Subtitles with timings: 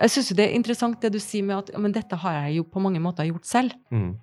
[0.00, 2.64] jeg syns det er interessant det du sier med at men dette har jeg jo
[2.64, 3.72] på mange måter gjort selv.
[3.90, 4.16] Mm.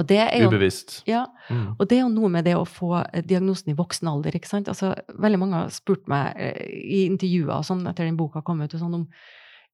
[0.00, 1.02] Og det er jo, Ubevisst.
[1.06, 1.74] ja, Mm.
[1.78, 4.32] og det er jo noe med det å få eh, diagnosen i voksen alder.
[4.32, 4.68] ikke sant?
[4.68, 8.62] Altså, veldig mange har spurt meg eh, i intervjuer og sånn etter den boka kom
[8.62, 9.08] ut, og sånn om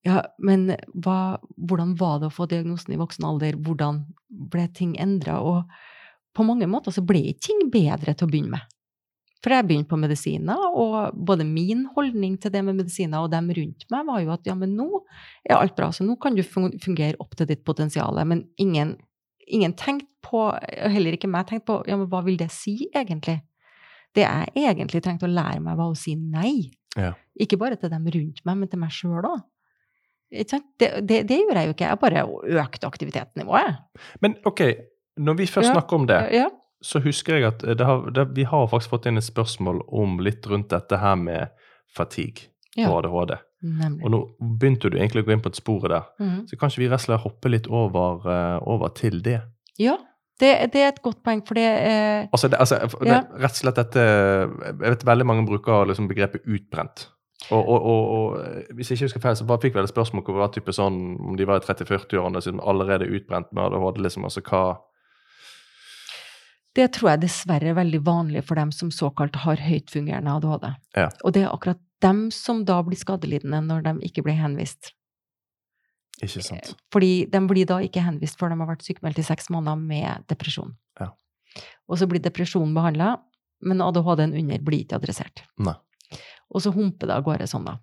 [0.07, 3.57] ja, men hva, hvordan var det å få diagnosen i voksen alder?
[3.59, 5.41] Hvordan ble ting endra?
[5.43, 5.65] Og
[6.37, 8.67] på mange måter så ble ikke ting bedre til å begynne med.
[9.45, 13.51] For jeg begynte på medisiner, og både min holdning til det med medisiner og dem
[13.55, 14.87] rundt meg var jo at ja, men nå
[15.45, 18.17] er alt bra, så nå kan du fungere opp til ditt potensial.
[18.27, 18.97] Men ingen,
[19.47, 22.89] ingen tenkte på, og heller ikke meg, tenkte på ja, men hva vil det si
[22.95, 23.37] egentlig?
[24.17, 26.73] Det jeg egentlig trengte å lære meg, var å si nei.
[26.97, 27.13] Ja.
[27.39, 29.45] Ikke bare til dem rundt meg, men til meg sjøl òg.
[30.33, 31.91] Det, det, det gjorde jeg jo ikke.
[31.93, 32.23] Jeg bare
[32.65, 33.77] økte aktivitetsnivået.
[34.25, 34.63] Men OK,
[35.23, 35.75] når vi først Ja.
[35.77, 36.49] snakker om det, Ja.
[36.83, 40.19] Så husker jeg at det har, det, vi har faktisk fått inn et spørsmål om
[40.21, 41.49] litt rundt dette her med
[41.97, 42.91] fatigue Ja.
[42.91, 43.39] og ADHD.
[43.67, 44.05] Nemlig.
[44.05, 44.19] Og nå
[44.61, 46.05] begynte du egentlig å gå inn på et sporet der.
[46.21, 46.43] Mm.
[46.51, 49.41] Så kanskje vi rett og slett hopper litt over, eh, over til det.
[49.81, 49.97] Ja,
[50.39, 53.23] det, det er et godt poeng, for det eh, Altså, det, altså Ja.
[53.41, 57.07] rett og slett dette Jeg vet veldig mange bruker liksom begrepet utbrent.
[57.51, 59.89] Og, og, og, og eh, hvis jeg ikke husker feil, så bare fikk vi et
[59.89, 63.65] spørsmål hvor det var type sånn om de var i 30-40-årene siden allerede utbrent med
[63.73, 64.03] ADHD.
[64.05, 64.63] liksom, altså hva
[66.77, 70.67] Det tror jeg dessverre er veldig vanlig for dem som såkalt har høytfungerende ADHD.
[70.99, 71.09] Ja.
[71.25, 74.93] Og det er akkurat dem som da blir skadelidende når de ikke blir henvist.
[76.25, 76.75] Ikke sant?
[76.93, 80.29] Fordi de blir da ikke henvist før de har vært sykemeldt i seks måneder med
[80.33, 80.75] depresjon.
[81.01, 81.11] Ja.
[81.89, 83.15] Og så blir depresjonen behandla,
[83.65, 85.45] men ADHD-en under blir ikke adressert.
[85.61, 85.77] Nei.
[86.53, 87.79] Og så humper det av gårde sånn, da.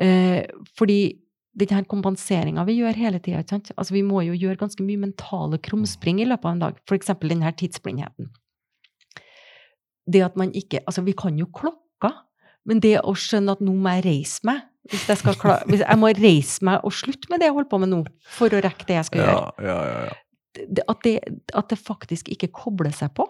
[0.00, 0.46] Eh,
[0.78, 1.00] fordi
[1.58, 3.42] den her kompenseringa vi gjør hele tida.
[3.76, 6.80] Altså, vi må jo gjøre ganske mye mentale krumspring i løpet av en dag.
[6.94, 8.30] Eksempel den her tidsblindheten.
[10.10, 12.12] Det at man ikke Altså, vi kan jo klokka,
[12.66, 15.82] men det å skjønne at nå må jeg reise meg hvis jeg, skal klare, hvis
[15.84, 17.98] jeg må reise meg og slutte med det jeg holder på med nå,
[18.32, 19.66] for å rekke det jeg skal gjøre.
[19.66, 20.18] ja, ja, ja.
[20.88, 21.12] At, det,
[21.54, 23.26] at det faktisk ikke kobler seg på.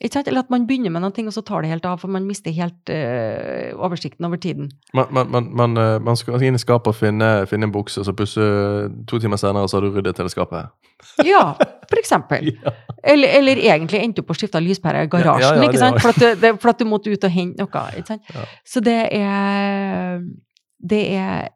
[0.00, 2.54] Eller at man begynner med noe, og så tar det helt av, for man mister
[2.54, 4.70] helt eh, oversikten over tiden.
[4.94, 8.06] Man, man, man, man, eh, skal inn i skapet og finne, finne en bukse, og
[8.06, 10.70] så plutselig to timer senere så har du ryddet hele skapet.
[11.26, 11.54] Ja,
[11.88, 12.52] for eksempel.
[12.64, 12.74] Ja.
[13.14, 16.00] Eller, eller egentlig endte opp å skifte lyspære i garasjen, Ja, ja, ikke sant?
[16.02, 17.82] For at, du, det, for at du måtte ut og hente noe.
[17.96, 18.32] Ikke sant?
[18.66, 20.18] Så det er,
[20.82, 21.46] det er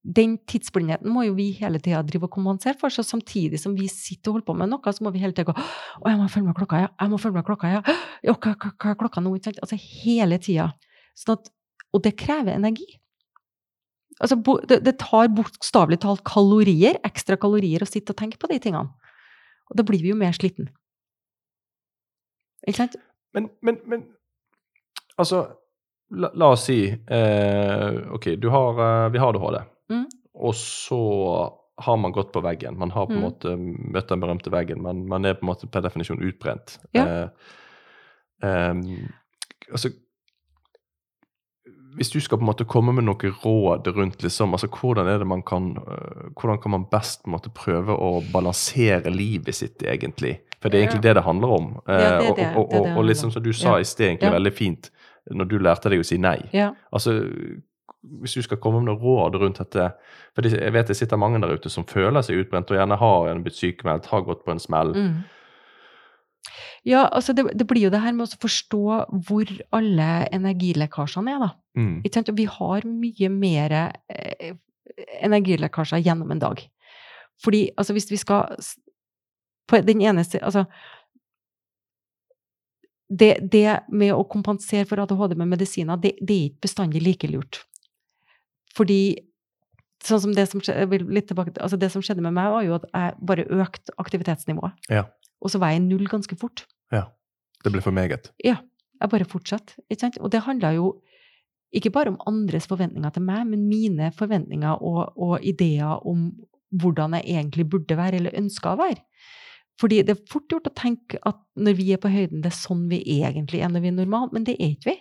[0.00, 2.92] Den tidsblindheten må jo vi hele tida drive og kompensere for.
[2.92, 5.50] Så samtidig som vi sitter og holder på med noe, så må vi hele tida
[5.50, 6.90] gå Å, jeg må følge med klokka, ja.
[6.96, 7.82] Jeg må følge med klokka, ja.
[8.24, 9.34] ja hva, hva, hva er klokka nå?
[9.36, 9.60] Ikke sant?
[9.66, 10.70] Altså hele tida.
[11.18, 11.50] Sånn
[11.90, 12.86] og det krever energi.
[14.20, 14.36] Altså,
[14.68, 18.92] det, tar bokstavelig talt kalorier, ekstra kalorier, å sitte og tenke på de tingene.
[19.70, 20.68] Og da blir vi jo mer sliten.
[22.66, 22.98] Ikke sant?
[23.34, 24.04] Men, men, men
[25.16, 25.44] altså
[26.10, 30.06] la, la oss si eh, OK, har, eh, vi har ADHD, Mm.
[30.34, 31.00] og så
[31.80, 32.76] har man gått på veggen.
[32.78, 33.24] Man har på en Mm.
[33.24, 33.56] måte
[33.92, 34.82] møtt den berømte veggen.
[34.82, 36.78] Man, man er på en måte per definisjon utbrent.
[36.94, 37.04] Ja.
[37.06, 37.28] Eh,
[38.42, 38.74] eh,
[39.72, 39.90] altså
[41.96, 45.18] hvis du skal på en måte komme med noe råd rundt liksom, altså hvordan er
[45.18, 49.54] det man kan øh, hvordan kan man best på en måte prøve å balansere livet
[49.58, 50.36] sitt, egentlig?
[50.62, 51.66] For det er egentlig det det handler om.
[51.88, 54.30] Ja, det Eh, det- og, og, og, og liksom som du sa i sted, egentlig
[54.30, 54.38] Ja.
[54.38, 54.90] veldig fint,
[55.30, 56.48] når du lærte deg å si nei.
[56.52, 56.70] Ja.
[56.92, 57.10] Altså,
[58.00, 59.90] hvis du skal komme med noe råd rundt dette
[60.36, 63.28] For jeg vet det sitter mange der ute som føler seg utbrent, og gjerne har
[63.28, 64.94] en blitt sykemeldt, har gått på en smell.
[64.96, 65.20] Mm.
[66.88, 68.84] Ja, altså det, det blir jo det her med å forstå
[69.28, 71.50] hvor alle energilekkasjene er, da.
[71.76, 72.30] Mm.
[72.38, 74.54] Vi har mye mer eh,
[75.20, 76.62] energilekkasjer gjennom en dag.
[77.44, 78.56] Fordi altså hvis vi skal
[79.68, 80.64] På den ene siden Altså
[83.10, 87.26] det, det med å kompensere for ADHD med medisiner, det, det er ikke bestandig like
[87.26, 87.64] lurt.
[88.76, 89.00] Fordi
[90.04, 93.16] sånn som det som tilbake, altså det som skjedde med meg, var jo at jeg
[93.28, 94.90] bare økte aktivitetsnivået.
[94.92, 95.06] Ja.
[95.40, 96.66] Og så var jeg i null ganske fort.
[96.92, 97.08] Ja.
[97.64, 98.30] Det ble for meget.
[98.44, 99.76] Jeg bare fortsatte.
[99.88, 100.20] Ikke sant?
[100.20, 100.94] Og det handla jo
[101.76, 106.30] ikke bare om andres forventninger til meg, men mine forventninger og, og ideer om
[106.80, 109.02] hvordan jeg egentlig burde være, eller ønska å være.
[109.80, 112.58] Fordi det er fort gjort å tenke at når vi er på høyden, det er
[112.58, 114.96] sånn vi egentlig er når vi er normale, men det er ikke vi.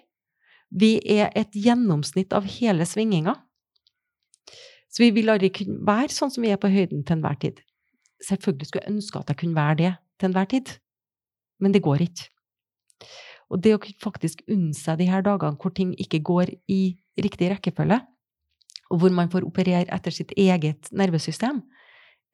[0.79, 3.33] Vi er et gjennomsnitt av hele svinginga.
[4.89, 7.59] Så vi vil aldri kunne være sånn som vi er på høyden til enhver tid.
[8.25, 10.71] Selvfølgelig skulle jeg ønske at jeg kunne være det til enhver tid,
[11.61, 12.29] men det går ikke.
[13.49, 16.81] Og det å faktisk unne seg de her dagene hvor ting ikke går i
[17.21, 17.99] riktig rekkefølge,
[18.89, 21.61] og hvor man får operere etter sitt eget nervesystem,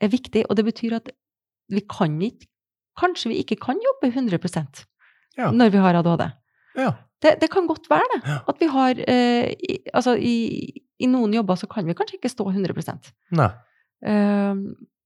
[0.02, 0.46] er viktig.
[0.50, 1.12] Og det betyr at
[1.72, 2.52] vi kan ikke
[2.96, 4.40] Kanskje vi ikke kan jobbe 100
[5.38, 5.52] Ja.
[5.52, 6.32] når vi har ADHD.
[6.78, 6.92] Ja.
[7.22, 8.22] Det, det kan godt være det.
[8.24, 8.38] Ja.
[8.48, 9.52] At vi har eh,
[9.94, 12.96] Altså, i, i noen jobber så kan vi kanskje ikke stå 100
[13.36, 13.50] Nei.
[14.06, 14.62] Eh,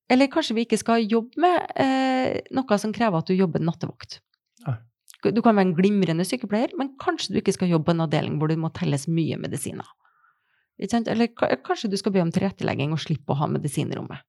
[0.09, 4.19] Eller kanskje vi ikke skal jobbe med eh, noe som krever at du jobber nattevakt.
[4.65, 4.77] Nei.
[5.35, 8.37] Du kan være en glimrende sykepleier, men kanskje du ikke skal jobbe på en avdeling
[8.39, 9.87] hvor det må telles mye medisiner.
[10.79, 11.27] Eller
[11.65, 14.23] kanskje du skal be om tilrettelegging og slippe å ha medisin i rommet.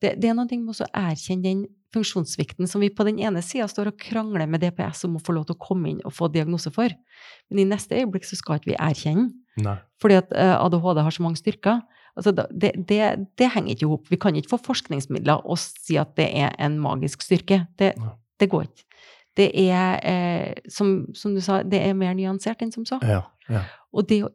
[0.00, 1.62] Det, det er noe med å erkjenne den
[1.94, 5.34] funksjonssvikten som vi på den ene sida står og krangler med DPS om å få
[5.36, 6.92] lov til å komme inn og få diagnose for,
[7.50, 9.30] men i neste øyeblikk så skal ikke vi erkjenne
[9.64, 9.76] Nei.
[10.02, 11.82] fordi at eh, ADHD har så mange styrker.
[12.18, 13.00] Altså, det, det,
[13.38, 14.06] det henger ikke i hop.
[14.10, 17.64] Vi kan ikke få forskningsmidler og si at det er en magisk styrke.
[17.78, 17.92] Det,
[18.40, 18.86] det går ikke.
[19.38, 22.98] Det er, eh, som, som du sa, det er mer nyansert enn som så.
[23.06, 23.22] Ja.
[23.50, 23.62] ja.
[23.94, 24.32] Og det å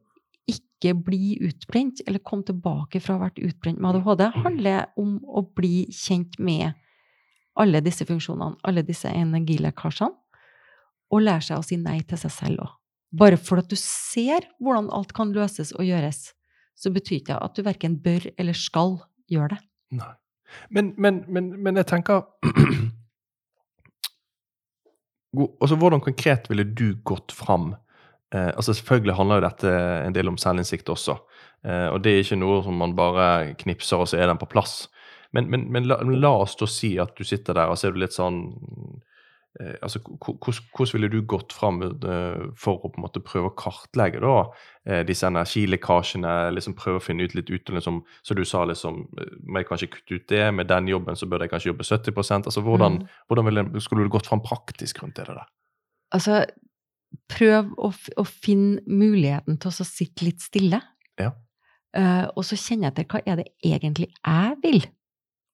[0.50, 5.18] ikke bli utbrent, eller komme tilbake fra å ha vært utbrent med ADHD, handler om
[5.26, 6.76] å bli kjent med
[7.60, 10.14] alle disse funksjonene, alle disse energilekkasjene,
[11.14, 12.74] og lære seg å si nei til seg selv òg.
[13.16, 16.34] Bare for at du ser hvordan alt kan løses og gjøres,
[16.76, 18.98] så betyr ikke det at du verken bør eller skal
[19.32, 19.62] gjøre det.
[20.02, 20.14] Nei.
[20.70, 22.22] Men, men, men, men jeg tenker
[25.62, 27.74] altså, Hvordan konkret ville du gått fram?
[28.36, 29.72] Eh, altså Selvfølgelig handler jo dette
[30.10, 31.16] en del om selvinnsikt også.
[31.66, 34.50] Eh, og det er ikke noe som man bare knipser, og så er den på
[34.52, 34.86] plass.
[35.36, 37.96] Men, men, men la, la oss da si at du sitter der, og så er
[37.96, 38.38] du litt sånn
[39.60, 43.50] eh, altså, Hvordan hvordan ville du gått fram eh, for å på en måte prøve
[43.52, 44.36] å kartlegge da,
[44.88, 46.36] eh, disse energilekkasjene?
[46.56, 49.70] liksom Prøve å finne ut litt ut liksom, Som du sa liksom eh, Må jeg
[49.72, 50.46] kanskje kutte ut det?
[50.56, 53.08] Med den jobben så bør jeg kanskje jobbe 70 altså Hvordan, Mm.
[53.28, 55.44] hvordan ville, skulle du gått fram praktisk rundt det der?
[56.16, 56.46] Altså,
[57.32, 60.82] prøv å, å finne muligheten til å sitte litt stille.
[61.22, 61.32] Ja.
[61.96, 64.82] Uh, og så kjenne etter hva er det egentlig jeg vil?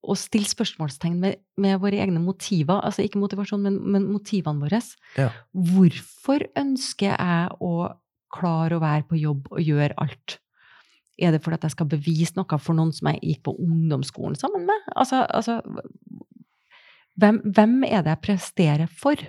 [0.02, 2.80] Og stille spørsmålstegn med, med våre egne motiver.
[2.82, 4.80] Altså ikke motivasjon, men, men motivene våre.
[5.20, 5.30] Ja.
[5.54, 7.74] Hvorfor ønsker jeg å
[8.32, 10.40] klare å være på jobb og gjøre alt?
[11.22, 14.40] Er det fordi at jeg skal bevise noe for noen som jeg gikk på ungdomsskolen
[14.40, 14.88] sammen med?
[14.96, 15.60] Altså, altså
[17.22, 19.22] hvem, hvem er det jeg presterer for?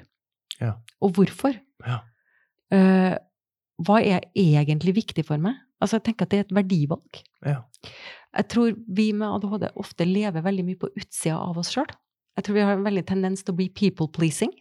[0.61, 0.77] Ja.
[1.03, 1.57] Og hvorfor?
[1.85, 1.99] Ja.
[2.73, 3.15] Eh,
[3.83, 5.59] hva er egentlig viktig for meg?
[5.83, 7.23] Altså, jeg tenker at det er et verdivalg.
[7.45, 7.61] Ja.
[8.33, 11.91] Jeg tror vi med ADHD ofte lever veldig mye på utsida av oss sjøl.
[12.39, 14.53] Jeg tror vi har en veldig tendens til å bli people pleasing.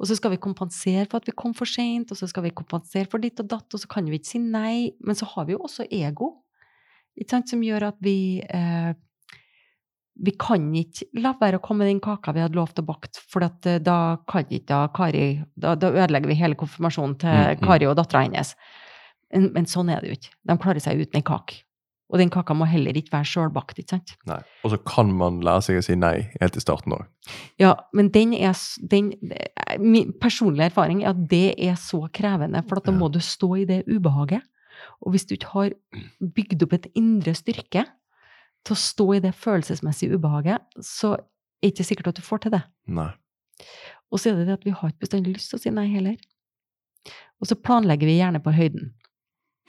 [0.00, 2.54] Og så skal vi kompensere for at vi kom for seint, og så skal vi
[2.56, 4.90] kompensere for ditt og datt, og så kan vi ikke si nei.
[5.04, 6.32] Men så har vi jo også ego,
[7.20, 8.92] ikke sant, som gjør at vi eh,
[10.20, 13.12] vi kan ikke la være å komme med den kaka vi hadde lovt å bake,
[13.30, 13.96] for eh, da
[14.28, 15.24] kan ikke da Kari
[15.54, 17.64] da, da ødelegger vi hele konfirmasjonen til Mm, mm.
[17.64, 18.54] Kari og dattera hennes.
[19.32, 20.32] Men, men sånn er det jo ikke.
[20.50, 21.62] De klarer seg uten en kake.
[22.10, 24.16] Og den kaka må heller ikke være sjølbakt, ikke sant?
[24.26, 24.40] Nei.
[24.66, 27.04] Og så kan man lære seg å si nei helt i starten òg.
[27.62, 28.56] Ja, men den er
[28.90, 33.10] den, eh, Min personlige erfaring er at det er så krevende, for at da må
[33.12, 34.42] du stå i det ubehaget.
[35.04, 35.70] Og hvis du ikke har
[36.18, 37.86] bygd opp et indre styrke
[38.66, 41.22] til å stå i det følelsesmessige ubehaget, så er
[41.64, 42.62] det ikke sikkert at du får til det.
[42.90, 43.10] Nei.
[44.10, 45.86] Og så er det det at vi har ikke bestandig lyst til å si nei
[45.92, 46.16] heller.
[47.40, 48.92] Og så planlegger vi gjerne på høyden.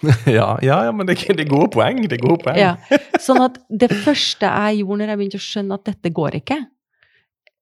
[0.26, 2.02] ja, ja, ja, men det, det er gode poeng.
[2.10, 2.58] Det er gode poeng.
[2.60, 2.76] Ja.
[3.22, 6.58] Sånn at det første jeg gjorde når jeg begynte å skjønne at dette går ikke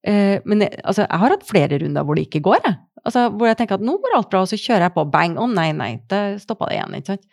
[0.08, 2.80] eh, Men jeg, altså, jeg har hatt flere runder hvor det ikke går, jeg.
[3.04, 5.36] Altså, hvor jeg tenker at nå går alt bra, og så kjører jeg på, bang,
[5.40, 6.96] å nei, nei, det stoppa det igjen.
[7.00, 7.28] ikke sant?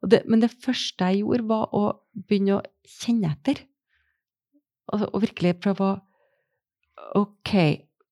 [0.00, 1.82] Det, men det første jeg gjorde, var å
[2.16, 3.60] begynne å kjenne etter.
[4.90, 5.98] Altså, og virkelig prøve å
[7.16, 7.54] Ok,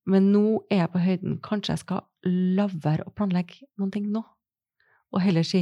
[0.08, 1.34] men nå er jeg på høyden.
[1.44, 2.06] Kanskje jeg skal
[2.56, 4.22] la være å planlegge noen ting nå?
[5.12, 5.60] Og heller si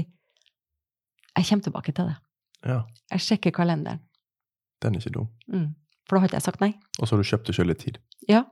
[1.37, 2.17] jeg kommer tilbake til det.
[2.65, 4.01] Ja, Jeg sjekker kalenderen.
[4.81, 5.29] Den er ikke dum.
[5.53, 5.75] Mm.
[6.07, 6.73] For da har ikke jeg sagt nei.
[7.01, 7.99] Og så har du kjøpt deg sjøl litt tid.
[8.31, 8.45] Ja.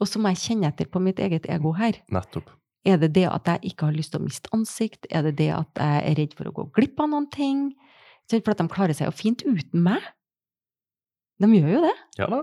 [0.00, 2.00] Og så må jeg kjenne etter på mitt eget ego her.
[2.12, 2.50] Nettopp.
[2.84, 5.08] Er det det at jeg ikke har lyst til å miste ansikt?
[5.10, 7.70] Er det det at jeg er redd for å gå glipp av noen ting?
[8.30, 10.04] For at de klarer seg jo fint uten meg.
[11.40, 11.94] De gjør jo det.
[12.20, 12.42] Ja da.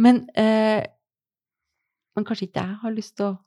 [0.00, 0.84] Men, eh,
[2.14, 3.38] men kanskje ikke jeg har lyst til å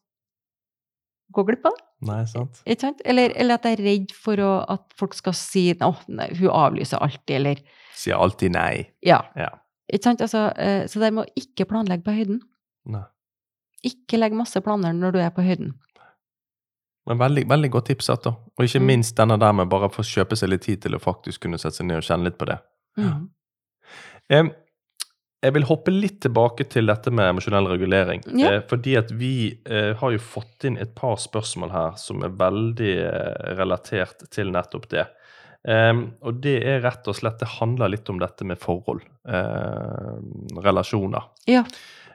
[1.33, 1.85] gå glipp av det?
[2.03, 2.59] Nei, sant.
[2.67, 3.01] Ikke sant?
[3.07, 6.99] Eller, eller at jeg er redd for å, at folk skal si at hun avlyser
[6.99, 7.63] alltid, eller
[7.93, 8.89] Sier alltid nei.
[9.05, 9.21] Ja.
[9.37, 9.51] Ja.
[9.93, 10.23] Ikke sant?
[10.25, 12.41] Altså, eh, så det med å ikke planlegge på høyden.
[12.89, 13.05] Nei.
[13.85, 15.75] Ikke legg masse planer når du er på høyden.
[17.07, 18.31] Men veldig, veldig godt tips, da.
[18.31, 18.85] Og ikke Mm.
[18.87, 21.75] minst denne der med bare å kjøpe seg litt tid til å faktisk kunne sette
[21.81, 22.59] seg ned og kjenne litt på det.
[22.97, 23.29] Mm.
[24.29, 24.51] Em,
[25.43, 28.23] jeg vil hoppe litt tilbake til dette med emosjonell regulering.
[28.39, 28.53] Ja.
[28.53, 32.29] Eh, fordi at vi eh, har jo fått inn et par spørsmål her som er
[32.29, 35.07] veldig eh, relatert til nettopp det.
[35.65, 38.99] Og det er rett og slett Det handler litt om dette med forhold.
[39.25, 40.17] Eh,
[40.59, 41.23] relasjoner.
[41.47, 41.63] Ja.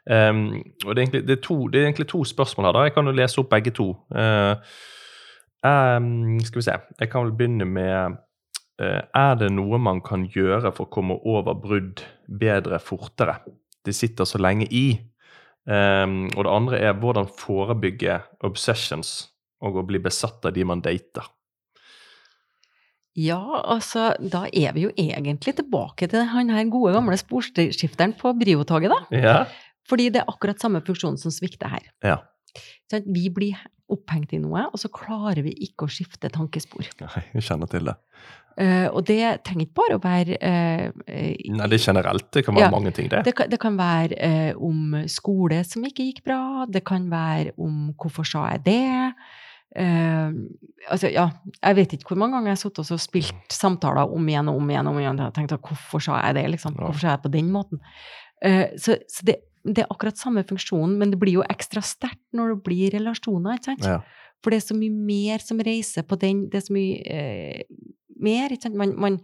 [0.08, 0.46] Em,
[0.86, 2.72] og det er, egentlig, det, er to, det er egentlig to spørsmål her.
[2.72, 2.86] da.
[2.86, 3.90] Jeg kan jo lese opp begge to.
[4.08, 4.56] Uh,
[5.68, 6.78] um, skal vi se.
[7.00, 8.16] Jeg kan vel begynne med
[8.80, 12.04] uh, er det noe man kan gjøre for å komme over brudd
[12.40, 13.40] bedre fortere?
[13.84, 14.86] Det sitter så lenge i.
[15.68, 19.28] Um, og det andre er hvordan forebygge obsessions
[19.60, 21.26] og å bli besatt av de man dater.
[23.18, 28.30] Ja, altså, da er vi jo egentlig tilbake til han her gode gamle sporskifteren på
[28.38, 29.00] Briotoget, da.
[29.10, 29.38] Ja.
[29.88, 31.88] Fordi det er akkurat samme funksjon som svikter her.
[32.04, 32.18] Ja.
[32.90, 33.56] Sånn, vi blir
[33.88, 36.84] opphengt i noe, og så klarer vi ikke å skifte tankespor.
[37.00, 37.94] Nei, jeg kjenner til det.
[38.58, 42.26] Uh, og det trenger ikke bare å være uh, Nei, det er generelt.
[42.34, 42.72] Det kan være Ja.
[42.74, 43.20] mange ting, det.
[43.28, 47.54] det, kan, det kan være uh, om skole som ikke gikk bra, det kan være
[47.56, 49.12] om hvorfor sa jeg det?
[50.88, 51.26] Altså, ja,
[51.60, 54.56] jeg vet ikke hvor mange ganger jeg har sittet og spilt samtaler om igjen og
[54.58, 54.88] om igjen.
[54.88, 56.74] og om igjen, og tenkt hvorfor sa jeg det, liksom?
[56.80, 57.82] Hvorfor sa jeg det på den måten?
[58.80, 62.54] Så så det, det er akkurat samme funksjon, men det blir jo ekstra sterkt når
[62.54, 63.86] det blir relasjoner, ikke sant?
[63.86, 64.00] Ja.
[64.42, 67.62] For det er så mye mer som reiser på den, det er så mye eh,
[68.22, 68.78] mer, ikke sant?
[68.78, 69.18] Man, man,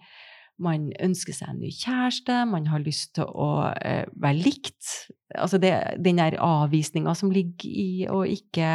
[0.63, 4.91] man ønsker seg en ny kjæreste, man har lyst til å eh, være likt.
[5.35, 5.73] Altså det,
[6.03, 8.69] den der avvisninga som ligger i å ikke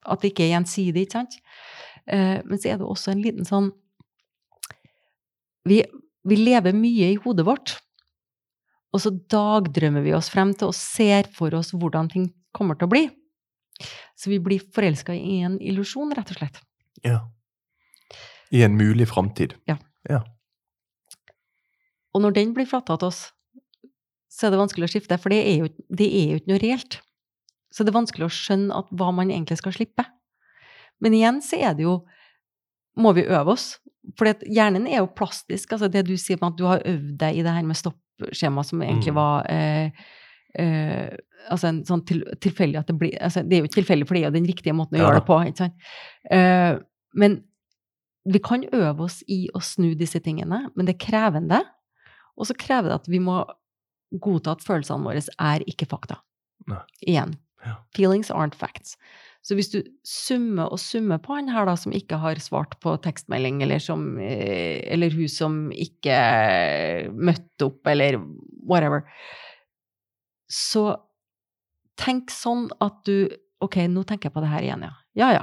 [0.00, 1.36] At det ikke er gjensidig, ikke sant?
[2.08, 3.68] Eh, men så er det også en liten sånn
[5.68, 5.82] vi,
[6.24, 7.74] vi lever mye i hodet vårt,
[8.90, 12.88] og så dagdrømmer vi oss frem til og ser for oss hvordan ting kommer til
[12.88, 13.04] å bli.
[14.18, 16.58] Så vi blir forelska i en illusjon, rett og slett.
[17.06, 17.20] ja.
[18.50, 19.52] I en mulig framtid.
[22.10, 23.28] Og når den blir fratatt oss,
[24.30, 26.62] så er det vanskelig å skifte, for det er jo, det er jo ikke noe
[26.62, 26.96] reelt.
[27.70, 30.02] Så det er vanskelig å skjønne at hva man egentlig skal slippe.
[30.98, 32.00] Men igjen så er det jo
[32.98, 33.78] Må vi øve oss?
[34.18, 35.72] For hjernen er jo plastisk.
[35.76, 38.64] Altså det du sier om at du har øvd deg i det her med stoppskjema,
[38.64, 39.18] som egentlig Mm.
[39.18, 39.90] var eh,
[40.58, 41.10] eh,
[41.50, 44.14] altså en sånn til, tilfeldig at det blir altså Det er jo ikke tilfeldig, for
[44.14, 45.38] det er jo den riktige måten å Ja gjøre det på.
[45.46, 45.74] ikke sant?
[46.30, 46.78] Eh,
[47.14, 47.42] men
[48.26, 51.60] vi kan øve oss i å snu disse tingene, men det er krevende.
[52.36, 53.44] Og så krever det at vi må
[54.20, 56.18] godta at følelsene våre er ikke fakta.
[56.68, 56.82] Nei.
[57.06, 57.36] Igjen.
[57.64, 57.76] Ja.
[57.96, 58.96] Feelings aren't facts.
[59.50, 62.92] Så hvis du summer og summer på han her da, som ikke har svart på
[63.02, 66.18] tekstmelding, eller, som, eh, eller hun som ikke
[67.10, 68.20] møtte opp, eller
[68.62, 69.02] whatever,
[70.46, 70.92] så
[71.98, 73.30] tenk sånn at du
[73.60, 74.94] Ok, nå tenker jeg på det her igjen, ja.
[75.20, 75.42] Ja, ja.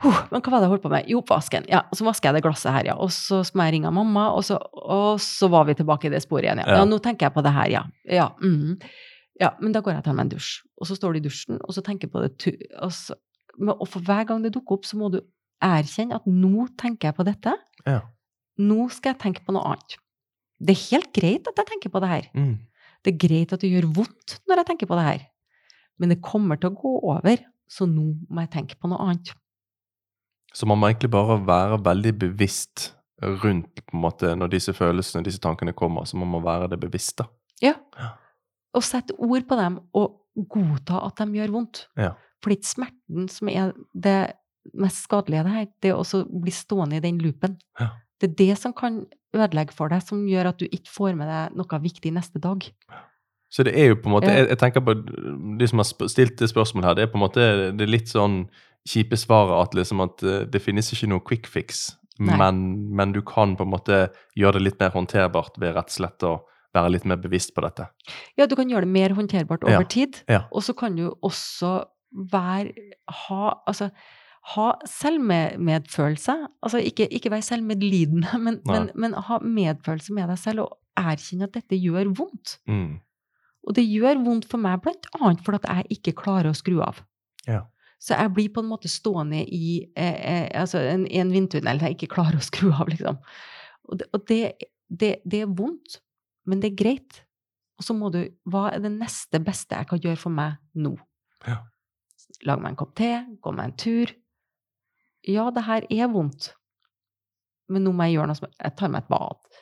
[0.00, 1.10] Huh, men hva var det jeg holdt på med?
[1.12, 1.66] Jo, oppvasken.
[1.68, 2.94] Ja, så vasker jeg det glasset her, ja.
[2.96, 6.22] Og så må jeg ringe mamma, og så, og så var vi tilbake i det
[6.24, 6.78] sporet igjen, ja.
[6.78, 6.86] Ja.
[6.88, 7.82] Nå tenker jeg på det her, ja.
[8.08, 8.78] Ja, mhm.
[9.40, 10.52] Ja men da går jeg og tar meg en dusj.
[10.80, 13.16] Og så står du i dusjen, og så tenker på det tu og, så,
[13.72, 15.20] og for hver gang det dukker opp, så må du
[15.64, 17.56] erkjenne at nå tenker jeg på dette.
[17.86, 18.00] Ja.
[18.60, 19.98] Nå skal jeg tenke på noe annet.
[20.60, 22.30] Det er helt greit at jeg tenker på det her.
[22.36, 22.56] Mm.
[23.00, 25.26] Det er greit at det gjør vondt når jeg tenker på det her.
[26.00, 29.32] Men det kommer til å gå over, så nå må jeg tenke på noe annet.
[30.52, 35.24] Så man må egentlig bare være veldig bevisst rundt på en måte, når disse følelsene,
[35.24, 37.26] disse tankene kommer, så man må være det bevisste.
[37.62, 37.76] Ja.
[37.98, 38.14] Ja.
[38.76, 41.84] Og sette ord på dem, og godta at de gjør vondt.
[41.98, 42.12] Ja.
[42.40, 44.18] For det er ikke smerten som er det
[44.78, 45.68] mest skadelige det her.
[45.82, 47.58] Det også å bli stående i den loopen.
[47.80, 47.92] Ja.
[48.20, 49.02] Det er det som kan
[49.36, 52.66] ødelegge for deg, som gjør at du ikke får med deg noe viktig neste dag.
[53.50, 54.94] Så det er jo på en måte, jeg, jeg tenker på
[55.58, 58.12] de som har stilt det spørsmålet her, det er på en måte det er litt
[58.12, 58.44] sånn
[58.88, 61.88] kjipe svaret at liksom at eh, det finnes ikke noe quick fix,
[62.20, 62.60] men,
[62.92, 63.98] men du kan på en måte
[64.38, 66.34] gjøre det litt mer håndterbart ved rett og slett å
[66.76, 67.88] være litt mer bevisst på dette.
[68.38, 69.88] Ja, du kan gjøre det mer håndterbart over Ja.
[69.90, 70.22] tid.
[70.28, 70.44] Ja.
[70.52, 71.84] Og så kan du også
[72.32, 72.72] være
[73.08, 73.90] ha, altså,
[74.54, 76.34] ha selvmedfølelse.
[76.62, 81.48] Altså ikke, ikke være selvmedlidende, men, men, men ha medfølelse med deg selv og erkjenne
[81.48, 82.58] at dette gjør vondt.
[82.68, 82.98] Mm.
[83.68, 86.78] Og det gjør vondt for meg blant annet fordi at jeg ikke klarer å skru
[86.84, 87.02] av.
[87.46, 87.64] Ja.
[88.00, 91.98] Så jeg blir på en måte stående i eh, eh, altså en, en vindtunnel jeg
[91.98, 93.18] ikke klarer å skru av, liksom.
[93.90, 94.38] Og det, og det,
[94.88, 95.98] det, det er vondt,
[96.50, 97.20] men det er greit.
[97.80, 100.92] Og så må du Hva er det neste beste jeg kan gjøre for meg nå?
[101.46, 101.62] Ja.
[102.46, 104.12] Lage meg en kopp te, gå meg en tur.
[105.28, 106.52] Ja, det her er vondt,
[107.70, 109.60] men nå må jeg gjøre noe som Jeg tar meg et bad.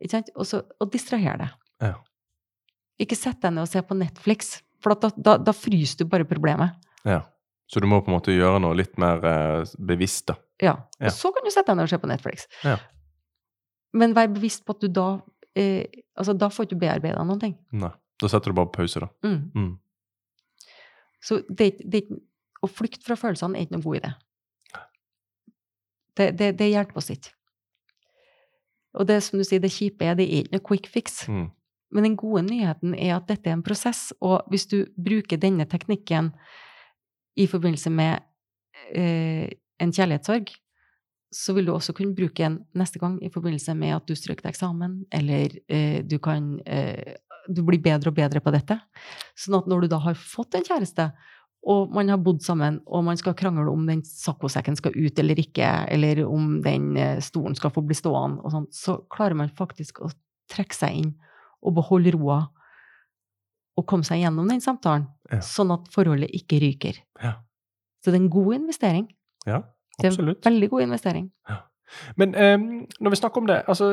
[0.00, 0.30] Ikke sant?
[0.34, 1.54] Og, så, og distraher deg.
[1.84, 1.94] Ja.
[3.00, 6.28] Ikke sett deg ned og se på Netflix, for da, da, da fryser du bare
[6.28, 6.76] problemet.
[7.04, 7.22] ja.
[7.66, 10.34] Så du må på en måte gjøre noe litt mer eh, bevisst, da.
[10.60, 10.74] Ja.
[11.00, 11.08] Ja.
[11.08, 12.44] Og så kan du sette deg ned og se på Netflix.
[12.60, 12.74] Ja.
[13.96, 15.06] Men vær bevisst på at du da
[15.56, 15.84] eh,
[16.14, 17.54] Altså, da får du ikke bearbeida noen ting.
[17.74, 17.90] Nei.
[18.22, 19.08] Da setter du bare på pause, da.
[19.26, 19.50] Mm.
[19.58, 19.72] Mm.
[21.24, 22.04] Så det, det,
[22.62, 24.12] å flykte fra følelsene er ikke noen god idé.
[26.14, 27.32] Det, det, det hjelper oss ikke.
[28.94, 31.24] Og det som du sier, det kjipe er det er ikke noe quick fix.
[31.26, 31.48] Mm.
[31.94, 35.66] Men den gode nyheten er at dette er en prosess, og hvis du bruker denne
[35.70, 36.30] teknikken
[37.38, 38.22] i forbindelse med
[38.94, 39.50] eh,
[39.82, 40.54] en kjærlighetssorg,
[41.34, 44.40] så vil du også kunne bruke en neste gang i forbindelse med at du strøk
[44.44, 47.16] til eksamen, eller eh, du kan eh,
[47.50, 48.78] Du blir bedre og bedre på dette.
[49.36, 51.10] Sånn at når du da har fått en kjæreste,
[51.68, 55.36] og man har bodd sammen, og man skal krangle om den saccosekken skal ut eller
[55.42, 59.52] ikke, eller om den eh, stolen skal få bli stående, og sånt, så klarer man
[59.52, 60.08] faktisk å
[60.52, 61.12] trekke seg inn
[61.64, 62.38] og beholde roa
[63.76, 65.40] og komme seg gjennom den samtalen, Ja.
[65.44, 67.00] sånn at forholdet ikke ryker.
[67.20, 67.34] Ja.
[68.04, 69.08] Så det er en god investering.
[69.48, 69.62] Ja,
[69.98, 71.30] Det er en veldig god investering.
[72.18, 72.56] Men eh,
[73.00, 73.90] når vi snakker om det, altså,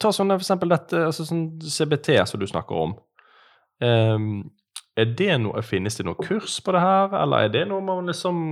[0.00, 2.96] ta sånn for eksempel dette, altså sånn CBT som du snakker om.
[3.82, 4.18] Eh,
[4.92, 8.10] er det noe, Finnes det noe kurs på det her, eller er det noe man
[8.10, 8.42] liksom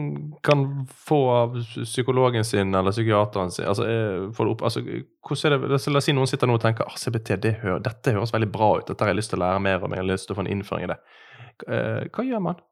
[0.47, 3.67] kan få av psykologen sin eller psykiateren sin?
[3.69, 7.37] Altså, er, opp, altså, det, la oss si noen sitter nå og tenker ah, CBT,
[7.45, 9.85] det hø dette høres veldig bra ut, dette har jeg lyst til å lære mer
[9.85, 10.99] om, jeg har lyst til å få en innføring i det.
[11.69, 12.65] Eh, hva gjør man?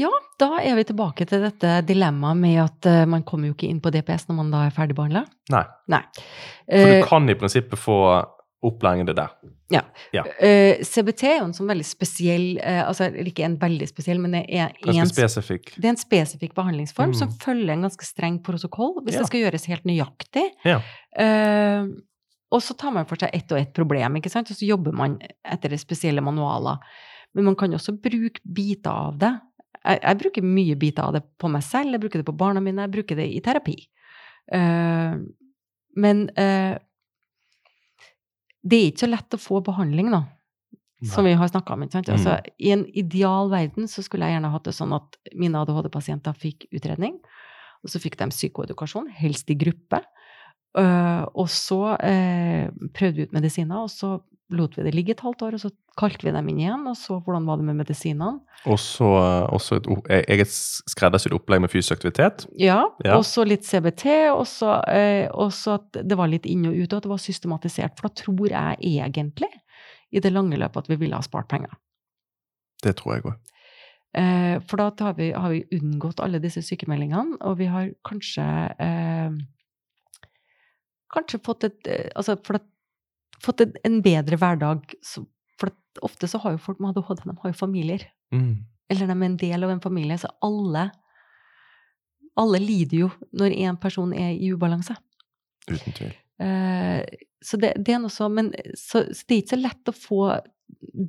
[0.00, 0.08] Ja,
[0.40, 3.80] da er vi tilbake til dette dilemmaet med at uh, man kommer jo ikke inn
[3.84, 5.26] på DPS når man da er ferdigbehandla.
[5.52, 6.00] Nei, Nei.
[6.16, 7.98] for Eh, du kan i prinsippet få
[8.62, 9.34] opplæring i det der.
[10.38, 14.36] eh, CBT er jo en sånn veldig spesiell uh, Altså ikke en veldig spesiell, men
[14.36, 15.72] det er en, spesifikk.
[15.76, 17.18] det er en spesifikk behandlingsform Mm.
[17.18, 19.20] som følger en ganske streng protokoll hvis Ja.
[19.24, 20.46] det skal gjøres helt nøyaktig.
[20.64, 20.80] Ja.
[21.18, 21.86] Eh,
[22.52, 24.50] og så tar man for seg ett og ett problem, ikke sant?
[24.50, 26.78] og så jobber man etter spesielle manualer.
[27.34, 29.32] Men man kan også bruke biter av det.
[29.82, 32.62] Jeg, jeg bruker mye biter av det på meg selv, jeg bruker det på barna
[32.62, 33.76] mine, jeg bruker det i terapi.
[34.52, 35.22] Uh,
[36.02, 36.76] men uh,
[38.62, 40.24] det er ikke så lett å få behandling, da.
[41.10, 41.82] Som vi har snakka om.
[41.90, 42.06] Sant?
[42.06, 42.14] Mm.
[42.14, 46.36] Altså, I en ideal verden så skulle jeg gjerne hatt det sånn at mine ADHD-pasienter
[46.38, 47.16] fikk utredning,
[47.82, 49.98] og så fikk de psykoedukasjon, helst i gruppe.
[50.78, 54.20] Uh, og så prøvde vi ut medisiner, og så
[54.56, 56.96] lot vi det ligge et halvt år, og så kalte vi dem inn igjen, og
[56.96, 58.40] så hvordan var det med medisinene.
[58.70, 59.08] Og så
[59.52, 60.48] også et e- eget
[60.92, 62.46] skreddersydd opplegg med fysisk aktivitet.
[62.60, 63.16] Ja, Ja.
[63.18, 67.02] og så litt CBT, og så, at det var litt inn og ut, og at
[67.08, 67.96] det var systematisert.
[67.98, 69.50] For da tror jeg egentlig,
[70.12, 71.72] i det lange løpet, at vi ville ha spart penger.
[72.82, 73.34] Det tror jeg òg.
[74.14, 78.44] Eh, for da har vi, har vi unngått alle disse sykemeldingene, og vi har kanskje
[78.78, 79.30] eh,
[81.12, 82.66] Kanskje fått et eh, Altså for at,
[83.42, 84.94] fått en, en bedre hverdag.
[85.04, 85.24] Så,
[85.60, 85.72] for
[86.06, 88.06] ofte så har jo folk med ADHD de har jo familier.
[88.34, 88.64] Mm.
[88.92, 90.90] Eller de er en del av en familie, så alle
[92.40, 94.96] alle lider jo når én person er i ubalanse.
[95.68, 96.14] Uten tvil.
[96.42, 97.04] Uh,
[97.44, 99.96] så det, det er noe så, men så, så det er ikke så lett å
[99.96, 100.22] få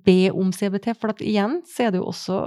[0.05, 2.39] be om CBT, for igjen så er det jo også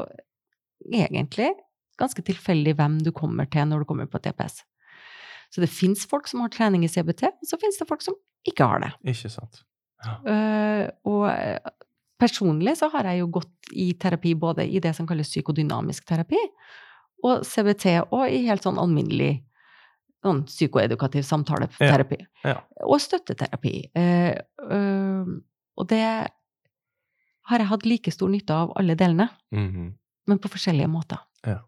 [0.93, 1.51] egentlig
[1.99, 4.61] ganske tilfeldig hvem du kommer til når du kommer på TPS.
[5.55, 8.19] Så det fins folk som har trening i CBT, og så fins det folk som
[8.47, 8.93] ikke har det.
[9.15, 9.63] Ikke sant.
[10.27, 11.59] Eh, og eh,
[12.21, 16.39] personlig så har jeg jo gått i terapi både i det som kalles psykodynamisk terapi,
[17.25, 19.43] og CBT, og i helt sånn alminnelig
[20.25, 22.19] sånn psykoedukativ samtaleterapi.
[22.45, 22.61] Ja.
[22.85, 23.75] Og støtteterapi.
[23.95, 24.35] Eh,
[25.77, 26.03] og det
[27.47, 29.95] har jeg hatt like stor nytte av alle delene, Mhm.
[30.27, 31.19] men på forskjellige måter.
[31.47, 31.61] Ja.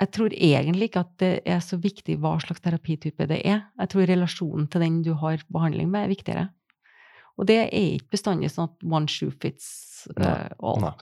[0.00, 3.66] Jeg tror egentlig ikke at det er så viktig hva slags terapitype det er.
[3.82, 6.46] Jeg tror relasjonen til den du har behandling med, er viktigere.
[7.36, 10.80] Og det er ikke bestandig sånn at one shoe fits uh, all.
[10.84, 10.96] Nei.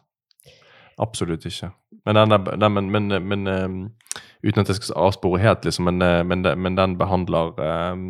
[0.99, 1.71] Absolutt ikke.
[2.07, 3.69] Men, den, er- men, men, men eh,
[4.43, 7.53] uten at jeg skal avspore helt, liksom, men, eh, men, men den behandler
[7.95, 8.09] um,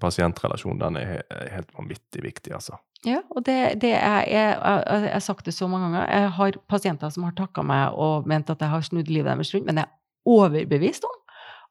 [0.00, 1.20] pasientrelasjonen, den er
[1.52, 2.80] helt vanvittig viktig, altså.
[3.04, 6.06] Ja, og det, det er, jeg, jeg, har sagt det så mange ganger.
[6.08, 9.52] Jeg har pasienter som har takka meg og ment at jeg har snudd livet deres
[9.52, 9.90] rundt, men jeg
[10.28, 11.18] overbevist om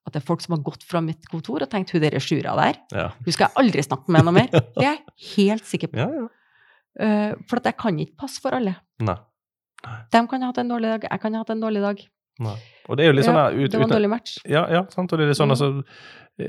[0.07, 2.55] at det er folk som har gått fra mitt kontor og tenkt hun der Sjura
[2.57, 3.09] der, Ja.
[3.23, 4.47] hun skal jeg aldri snakke med noe mer.
[4.77, 5.03] Det er jeg
[5.35, 5.97] helt sikker på.
[6.01, 6.27] Ja, ja.
[6.99, 8.73] Eh, for at jeg kan ikke passe for alle.
[8.99, 9.15] Nei.
[10.11, 12.01] De kan ha hatt en dårlig dag, jeg kan ha hatt en dårlig dag.
[12.41, 12.55] Nei.
[12.89, 14.33] Og det er jo litt sånn ut, det var en dårlig match.
[14.49, 15.11] Ja, ja, sant?
[15.13, 15.55] og det er litt sånn, Mm.
[15.55, 15.85] altså,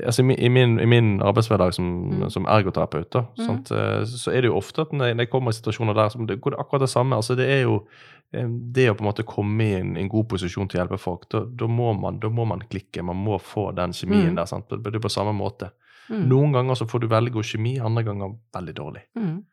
[0.05, 2.29] altså i, min, i, min, arbeidshverdag som, Mm.
[2.29, 3.59] som ergoterapeut, da, Mm.
[3.71, 6.39] eh, så er det jo ofte at når jeg, kommer i situasjoner der som det,
[6.41, 7.87] hvor det akkurat det samme altså Det er jo
[8.33, 10.97] eh, det å på en måte komme i en, en god posisjon til å hjelpe
[10.99, 13.03] folk, da, da, må man, da må man klikke.
[13.03, 14.35] Man må få den kjemien Mm.
[14.35, 14.45] der.
[14.45, 14.69] sant?
[14.69, 15.71] Det blir på samme måte.
[16.09, 16.27] Mm.
[16.27, 19.01] Noen ganger så får du veldig god kjemi, andre ganger veldig dårlig.
[19.17, 19.43] Mm.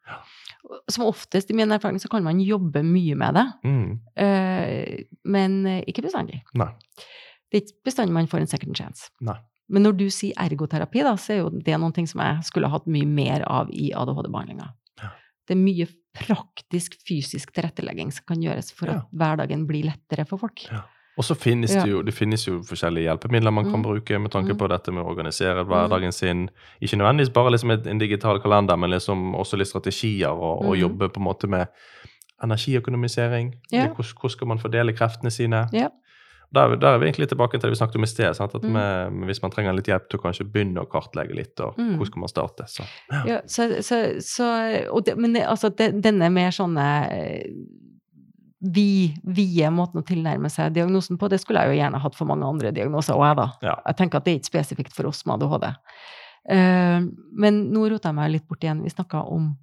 [0.91, 3.47] Som oftest, i min erfaring, så kan man jobbe mye med det.
[3.65, 4.01] Mm.
[4.17, 6.43] Eh, men ikke bestandig.
[6.55, 6.69] Nei.
[7.51, 9.11] Det er ikke bestandig man får en second chance.
[9.21, 9.37] Nei.
[9.71, 12.87] Men når du sier ergoterapi, da, så er jo det noe som jeg skulle hatt
[12.91, 14.67] mye mer av i ADHD-behandlinga.
[15.03, 15.11] Ja.
[15.47, 15.87] Det er mye
[16.19, 20.65] praktisk fysisk tilrettelegging som kan gjøres for at hverdagen blir lettere for folk.
[20.71, 20.83] Ja.
[21.19, 23.83] Og så finnes det jo det finnes jo forskjellige hjelpemidler man kan Mm.
[23.83, 24.59] bruke med tanke Mm.
[24.59, 26.49] på dette med å organisere hverdagen sin.
[26.81, 30.81] Ikke nødvendigvis bare liksom en digital kalender, men liksom også litt strategier og, og Mm.
[30.81, 31.69] jobbe på en måte med
[32.43, 33.55] energiøkonomisering.
[33.71, 33.87] Ja.
[33.89, 35.69] Hvordan, hvordan skal man fordele kreftene sine?
[35.73, 35.89] Ja.
[36.53, 38.35] Der, der er vi egentlig tilbake til det vi snakket om i sted.
[38.35, 38.55] Sant?
[38.59, 38.73] At Mm.
[38.75, 41.97] med, hvis man trenger litt hjelp til å kanskje begynne å kartlegge litt, og Mm.
[41.97, 42.67] hvor skal man starte?
[42.67, 42.83] Så.
[43.27, 44.49] Ja, så, så, så
[44.91, 47.47] og det, Men det, altså, det, denne mer sånne eh,
[48.61, 52.27] vi, vide måten å tilnærme seg diagnosen på, det skulle jeg jo gjerne hatt for
[52.29, 53.47] mange andre diagnoser òg, jeg, da.
[53.71, 53.77] Ja.
[53.87, 55.71] Jeg tenker at det er ikke spesifikt for oss med ADHD.
[56.51, 58.83] Uh, men nå rota jeg meg litt bort igjen.
[58.85, 59.55] Vi snakka om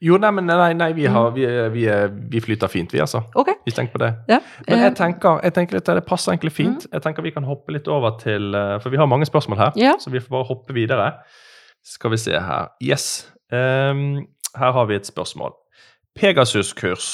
[0.00, 1.12] Jo, nei, men nei, nei vi, Mm.
[1.14, 1.84] har, vi, vi,
[2.30, 3.22] vi flyter fint, vi, altså.
[3.34, 3.54] Okay.
[3.66, 4.12] Ikke tenk på det.
[4.28, 4.38] Ja.
[4.68, 6.86] Men eh, jeg tenker, jeg tenker litt, det passer egentlig fint.
[6.92, 9.72] Jeg tenker vi kan hoppe litt over til eh, For vi har mange spørsmål her,
[9.76, 9.96] Ja.
[9.98, 11.08] så vi får bare hoppe videre.
[11.82, 12.68] Skal vi se her.
[12.82, 13.26] Yes.
[13.50, 14.26] Um,
[14.58, 15.52] her har vi et spørsmål.
[16.18, 17.08] Pegasus-kurs.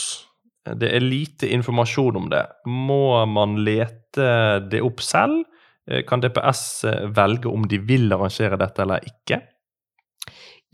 [0.81, 2.45] Det er lite informasjon om det.
[2.67, 4.29] Må man lete
[4.73, 5.43] det opp selv?
[5.89, 9.41] Eh, Kan DPS velge om de vil arrangere dette eller ikke?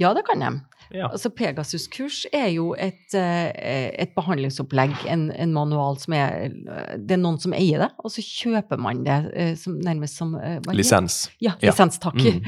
[0.00, 0.48] ja, det kan de.
[0.90, 1.06] Ja.
[1.08, 6.50] Altså, Pegasus-kurs er jo et, eh, et behandlingsopplegg, en, en manual som er
[6.98, 10.34] Det er noen som eier det, og så kjøper man det eh, som, nærmest som
[10.40, 10.58] eh?
[10.74, 11.22] Lisens.
[11.38, 11.70] Ja, Ja.
[11.70, 12.18] lisens, takk.
[12.18, 12.42] Mm.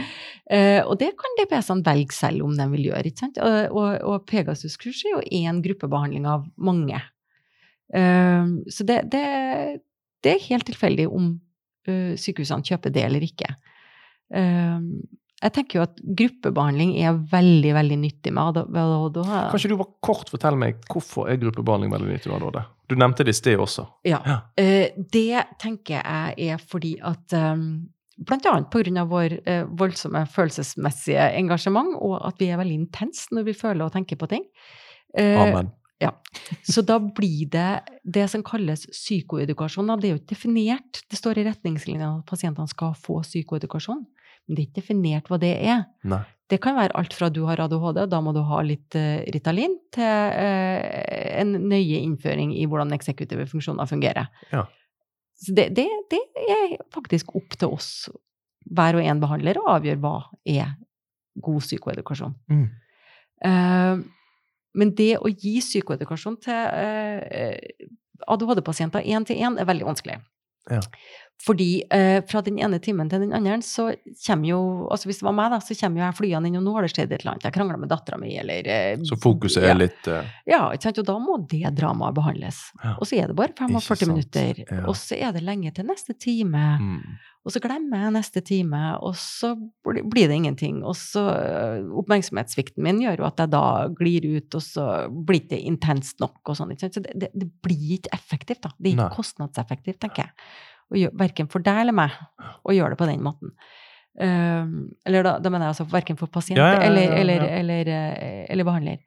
[0.51, 3.07] Uh, og det kan DPS-ene velge selv om de vil gjøre.
[3.13, 3.39] ikke sant?
[3.39, 6.99] Og, og, og Pegasus-kurs er jo én gruppebehandling av mange.
[7.95, 9.27] Uh, så det, det,
[10.25, 11.37] det er helt tilfeldig om
[11.89, 13.55] uh, sykehusene kjøper det eller ikke.
[14.33, 14.81] Eh,
[15.43, 19.19] jeg tenker jo at gruppebehandling er veldig veldig nyttig med ADHD.
[19.27, 22.31] Kan ikke du bare kort fortelle meg hvorfor er gruppebehandling veldig nyttig?
[22.31, 22.61] med ADHD?
[22.93, 23.87] Du nevnte det i sted også.
[24.07, 24.21] Ja.
[24.29, 24.39] Ja.
[24.61, 27.67] Eh, det tenker jeg er fordi at um,
[28.23, 29.03] Blant annet pga.
[29.09, 33.95] vår eh, voldsomme følelsesmessige engasjement, og at vi er veldig intense når vi føler og
[33.97, 34.45] tenker på ting.
[35.19, 35.73] Amen.
[36.03, 36.11] Ja.
[36.67, 39.91] så da blir det det som kalles psykoedukasjon.
[40.01, 41.03] Det er jo ikke definert.
[41.11, 44.03] Det står i retningslinjene at pasientene skal få psykoedukasjon,
[44.47, 45.85] men det er ikke definert hva det er.
[46.09, 46.23] Nei.
[46.53, 49.79] Det kan være alt fra du har ADHD, da må du ha litt uh, Ritalin,
[49.95, 54.29] til uh, en nøye innføring i hvordan eksekutive funksjoner fungerer.
[54.53, 54.67] Ja.
[55.43, 57.93] Så det, det, det er faktisk opp til oss,
[58.69, 60.75] hver og en behandler, å avgjøre hva er
[61.43, 62.37] god psykoedukasjon.
[62.53, 62.67] Mm.
[63.47, 64.03] Uh,
[64.77, 66.61] men det å gi psykoedukasjon til
[68.29, 70.21] ADHD-pasienter én til én er veldig vanskelig.
[70.71, 70.81] Ja.
[71.43, 73.89] Fordi eh, fra den ene timen til den andre, så
[74.27, 74.61] kommer jo
[74.93, 76.87] altså Hvis det var meg, da, så kommer jo jeg flyene inn, og nå har
[76.87, 77.49] det skjedd et eller annet.
[77.49, 79.81] Jeg krangla med dattera mi, eller eh, Så fokuset er ja.
[79.81, 81.03] litt eh, Ja, ikke sant?
[81.03, 82.63] og da må det dramaet behandles.
[82.85, 82.95] Ja.
[82.99, 84.85] Og så er det bare 45 minutter, Ja.
[84.87, 86.65] og så er det lenge til neste time.
[86.81, 87.21] mm.
[87.43, 90.77] Og så glemmer jeg neste time, og så blir det ingenting.
[90.87, 93.63] Og så øh, Oppmerksomhetssvikten min gjør jo at jeg da
[93.99, 96.39] glir ut, og så blir det ikke intenst nok.
[96.47, 96.71] og sånn?
[96.79, 98.71] Så det, det, det blir ikke effektivt, da.
[98.79, 100.37] Det er ikke kostnadseffektivt, tenker jeg.
[100.93, 102.15] Verken for deg eller meg
[102.63, 103.55] å gjøre det på den måten.
[104.21, 107.47] Ehm, eller da, da mener jeg altså verken for pasient Ja, ja, ja, eller, eller,
[107.61, 108.99] eller, eh, eller behandler.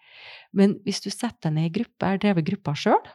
[0.55, 3.11] Men hvis du setter deg ned i gruppe, jeg har drevet gruppa sjøl,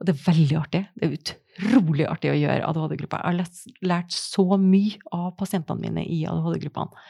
[0.00, 0.80] og det er veldig artig.
[0.98, 3.20] Det er utrolig artig å gjøre ADHD-gruppa.
[3.22, 7.04] Jeg har lært så mye av pasientene mine i ADHD-gruppene.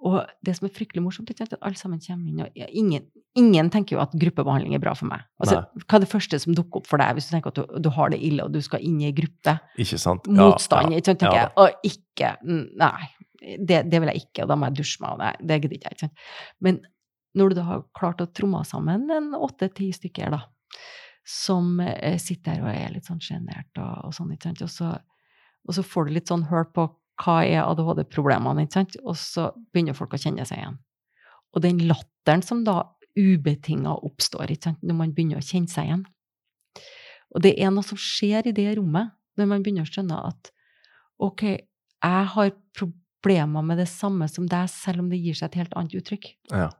[0.00, 3.04] Og det som er fryktelig morsomt, er at alle sammen kommer inn, og ja, ingen,
[3.36, 5.26] ingen tenker jo at gruppebehandling er bra for meg.
[5.42, 7.74] Altså, hva er det første som dukker opp for deg hvis du tenker at du,
[7.84, 9.58] du har det ille og du skal inn i gruppe?
[9.76, 10.30] Ikke sant?
[10.32, 11.52] Motstand, ja, sant, tenker ja jeg.
[11.60, 13.10] Og ikke Nei,
[13.40, 15.76] det, det vil jeg ikke, og da må jeg dusje meg, og nei, det gidder
[15.76, 15.96] jeg.
[15.96, 16.24] ikke sant.
[16.64, 16.80] Men
[17.36, 20.42] når du da har klart å tromme sammen en åtte-ti stykker, da,
[21.28, 24.72] som eh, sitter der og er litt sånn sjenert og, og sånn, ikke sant, og
[24.72, 24.94] så,
[25.68, 26.88] og så får du litt sånn hørt på
[27.20, 30.78] hva er ADHD-problemene, ikke sant, og så begynner folk å kjenne seg igjen.
[31.54, 32.82] Og den latteren som da
[33.18, 36.04] ubetinga oppstår, ikke sant, når man begynner å kjenne seg igjen.
[37.34, 40.50] Og det er noe som skjer i det rommet, når man begynner å skjønne at
[41.20, 41.44] ok,
[42.00, 45.76] jeg har problemer med det samme som deg, selv om det gir seg et helt
[45.78, 46.30] annet uttrykk.
[46.52, 46.70] Ja.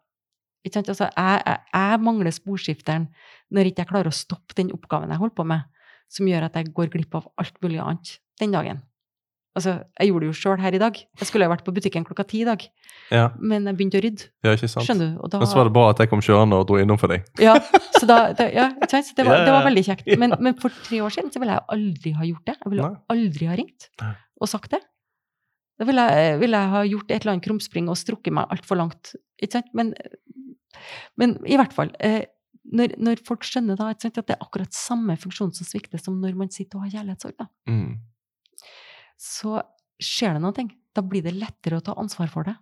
[0.65, 0.91] Ikke sant?
[0.93, 3.09] Altså, jeg, jeg, jeg mangler sporskifteren
[3.55, 5.67] når ikke jeg klarer å stoppe den oppgaven jeg holder på med,
[6.11, 8.83] som gjør at jeg går glipp av alt mulig annet den dagen.
[9.59, 10.95] Altså, jeg gjorde det jo sjøl her i dag.
[11.19, 12.63] Jeg skulle jo vært på butikken klokka ti i dag,
[13.11, 14.29] Ja, men jeg begynte å rydde.
[14.47, 14.87] ja, ikke sant?
[14.87, 15.17] Skjønner du?
[15.25, 17.11] Og da, Men så var det bra at jeg kom kjørende og dro innom for
[17.11, 17.25] deg.
[17.43, 17.57] ja,
[17.99, 20.07] så da, da, ja, det, var, det var veldig kjekt.
[20.23, 22.57] Men, men for tre år siden så ville jeg aldri ha gjort det.
[22.63, 23.01] Jeg ville Nei.
[23.17, 23.89] aldri ha ringt
[24.41, 24.81] og sagt det.
[25.81, 28.79] Da ville jeg, ville jeg ha gjort et eller annet krumspring og strukket meg altfor
[28.79, 29.15] langt.
[29.43, 29.71] Ikke sant?
[29.75, 29.95] Men,
[31.19, 32.23] men i hvert fall eh,
[32.71, 35.99] når, når folk skjønner da, ikke sant, at det er akkurat samme funksjon som svikter
[35.99, 37.99] som når man sitter og har kjærlighetssorg, da, Mm.
[39.21, 39.61] Så
[40.01, 40.67] skjer det noe.
[40.97, 42.57] Da blir det lettere å ta ansvar for det.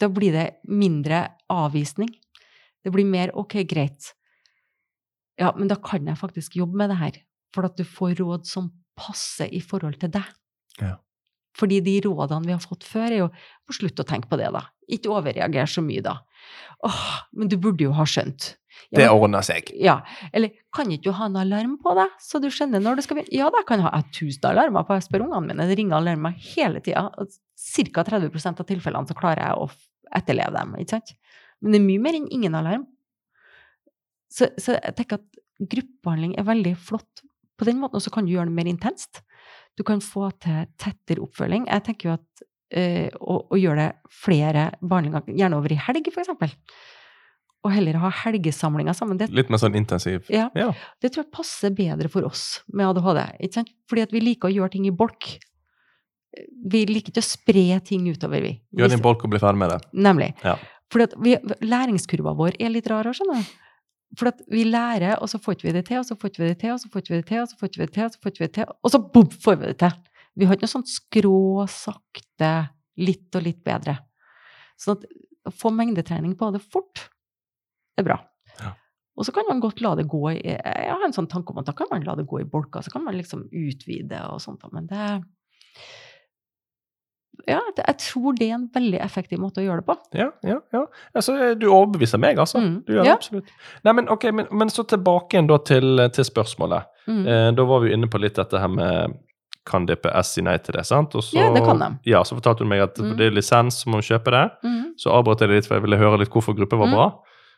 [0.00, 2.10] Da blir det mindre avvisning.
[2.84, 4.12] Det blir mer ok, greit.
[5.40, 7.22] Ja, men da kan jeg faktisk jobbe med det her.
[7.54, 10.28] For at du får råd som passer i forhold til deg.
[10.82, 10.96] Ja.
[11.56, 13.30] Fordi de rådene vi har fått før, er jo
[13.72, 14.66] slutt å tenke på det, da.
[14.92, 16.18] Ikke overreagere så mye, da.
[16.84, 18.52] Åh, men du burde jo ha skjønt.
[18.90, 19.70] Ja, Det ordner seg.
[19.82, 19.96] Ja,
[20.32, 23.18] eller kan ikke du ha en alarm på deg, så du skjønner når du skal
[23.18, 23.34] begynne?
[23.34, 24.96] Ja, da kan jeg ha tusen alarmer på.
[24.98, 27.08] Jeg spør ungene mine, det ringer alarmer hele tida.
[27.16, 28.04] Ca.
[28.06, 29.70] 30% av tilfellene så klarer jeg å
[30.16, 31.16] etterleve dem, ikke sant?
[31.60, 32.84] Men det er mye mer enn ingen alarm.
[34.32, 37.24] Så, så jeg tenker at gruppebehandling er veldig flott
[37.56, 39.22] på den måten, og så kan du gjøre det mer intenst.
[39.76, 41.66] Du kan få til tettere oppfølging.
[41.70, 42.44] Jeg tenker jo at
[42.76, 46.52] øh, å, å gjøre det flere behandlinger, gjerne over i helg, for eksempel.
[47.66, 49.18] Og heller ha helgesamlinger sammen.
[49.18, 50.28] Det Litt mer sånn intensiv.
[50.30, 50.68] ja, Ja.
[51.02, 53.24] det tror jeg passer bedre for oss med ADHD.
[53.42, 53.72] Ikke sant?
[53.90, 55.38] Fordi vi liker å gjøre ting i bolk.
[56.68, 58.54] Vi liker ikke å spre ting utover, vi.
[58.76, 59.78] Gjør det i bolk og bli ferdig med det.
[60.06, 60.30] Nemlig.
[60.44, 60.56] Ja.
[60.92, 63.54] Fordi læringskurva vår er litt rar, skjønner du.
[64.20, 66.70] For vi lærer, og så får vi det til, og så får vi det til,
[66.76, 68.36] og så får vi det til, og så får vi det til, og så får
[68.38, 69.96] vi det til, og så boom, får vi det til.
[70.36, 72.52] Vi har ikke noe sånt skrå, sakte,
[73.02, 73.96] litt og litt bedre.
[74.78, 77.08] Sånn at få mengdetrening på det fort,
[77.98, 78.18] er bra.
[78.62, 78.72] Ja.
[79.16, 81.58] Og så kan man godt la det gå i Jeg har en sånn tanke om
[81.62, 84.40] at da kan man la det gå i bolker, så kan man liksom utvide og
[84.40, 85.22] sånt, men det
[87.46, 89.94] Ja, det, jeg tror det er en veldig effektiv måte å gjøre det på.
[90.18, 90.80] Ja, ja, ja.
[91.14, 92.58] Altså, du overbeviser meg, altså.
[92.64, 92.78] Mm.
[92.86, 93.04] Du gjør Ja.
[93.04, 93.50] det absolutt.
[93.84, 96.88] Nei, men ok, men, men så tilbake igjen da til, til spørsmålet.
[97.06, 97.20] Mm.
[97.28, 99.14] Eh, da var vi inne på litt dette her med
[99.66, 101.12] kan DPS si nei til det, sant?
[101.12, 101.88] Så, Ja, det kan de.
[102.06, 103.16] Ja, så fortalte du meg at Mm.
[103.18, 104.44] det er lisens, så må du kjøpe det.
[104.64, 104.94] Mm.
[104.96, 106.94] Så avbrøt jeg det litt, for jeg ville høre litt hvorfor gruppe var Mm.
[106.94, 107.06] bra.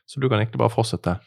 [0.08, 1.18] Så du kan egentlig bare fortsette.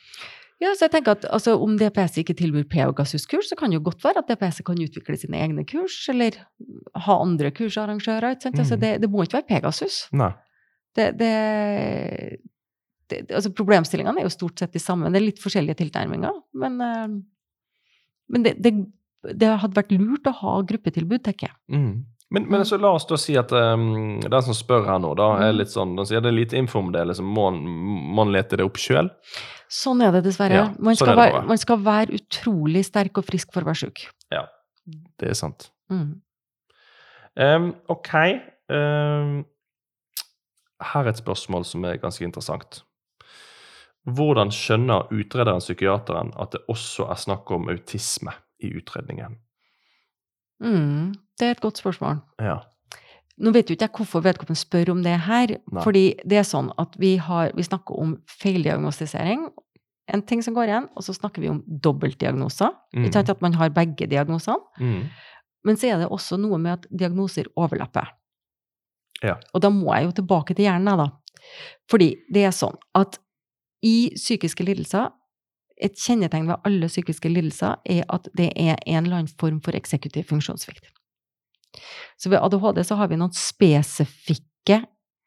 [0.62, 3.86] Ja, så jeg tenker at altså, Om DPS ikke tilbyr Pegasus-kurs, så kan det jo
[3.88, 6.38] godt være at DPS kan utvikle sine egne kurs, eller
[7.08, 8.36] ha andre kursarrangører.
[8.38, 8.82] Altså, Mm.
[8.84, 10.04] det, det må ikke være Pegasus.
[10.96, 11.32] Det, det,
[13.32, 15.10] altså, problemstillingene er jo stort sett de samme.
[15.12, 16.42] Det er litt forskjellige tilnærminger.
[16.54, 17.08] Men, eh,
[18.30, 18.74] men det, det,
[19.34, 21.58] det hadde vært lurt å ha gruppetilbud, tenker jeg.
[21.74, 22.06] Mm.
[22.32, 22.66] Men, men Mm.
[22.66, 25.58] så la oss da si at um, den som spør her nå, da, er Mm.
[25.58, 28.64] litt sånn Den sier det er lite info om det, liksom, må han- lete det
[28.66, 29.10] opp sjøl?
[29.70, 30.52] Sånn er det dessverre.
[30.54, 33.62] Ja, man, sånn skal er det være, man skal være utrolig sterk og frisk for
[33.62, 34.08] å være sjuk.
[35.20, 35.70] Det er sant.
[35.92, 36.22] Mm.
[37.38, 38.10] Um, ok.
[38.70, 39.46] Um,
[40.82, 42.82] her er et spørsmål som er ganske interessant.
[44.10, 49.38] Hvordan skjønner utrederen, psykiateren, at det også er snakk om autisme i utredningen?
[50.64, 51.14] Mm.
[51.42, 52.22] Det er et godt spørsmål.
[52.38, 52.60] Ja.
[53.42, 55.56] Nå vet jo ikke jeg hvorfor vedkommende spør om det her.
[55.74, 55.84] Nei.
[55.84, 59.48] Fordi det er sånn at vi, har, vi snakker om feildiagnostisering,
[60.12, 62.74] en ting som går igjen, og så snakker vi om dobbeltdiagnoser.
[62.94, 63.06] Mm.
[63.06, 64.60] Ikke sant at man har begge diagnosene.
[64.82, 65.06] Mm.
[65.68, 68.12] Men så er det også noe med at diagnoser overlapper.
[69.22, 69.38] Ja.
[69.54, 71.10] Og da må jeg jo tilbake til hjernen, da.
[71.90, 73.18] Fordi det er sånn at
[73.86, 75.10] i psykiske lidelser
[75.82, 79.74] Et kjennetegn ved alle psykiske lidelser er at det er en eller annen form for
[79.74, 80.92] eksekutiv funksjonssvikt.
[82.20, 84.82] Så ved ADHD så har vi noen spesifikke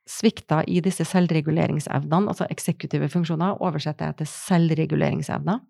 [0.09, 5.62] svikter i disse selvreguleringsevnene, altså eksekutive funksjoner, oversetter jeg til selvreguleringsevner.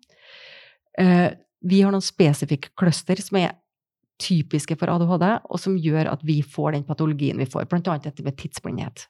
[0.99, 1.31] Eh,
[1.65, 3.55] Vi har noen spesifikke cluster som er
[4.21, 8.23] typiske for ADHD, og som gjør at vi får den patologien vi får, annet dette
[8.23, 9.07] med tidsblindhet.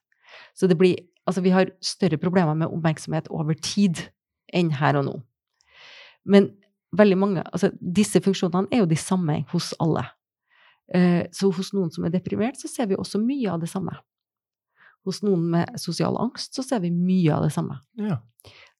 [0.55, 0.95] Så det blir,
[1.27, 4.09] altså vi har større problemer med oppmerksomhet over tid
[4.53, 5.15] enn her og nå.
[6.25, 6.49] Men
[6.95, 10.05] veldig mange, altså disse funksjonene er jo de samme hos alle.
[10.93, 13.95] Eh, Så hos noen som er deprimert, så ser vi også mye av det samme.
[15.05, 17.79] Hos noen med sosial angst, så ser vi mye av det samme.
[17.97, 18.19] ja.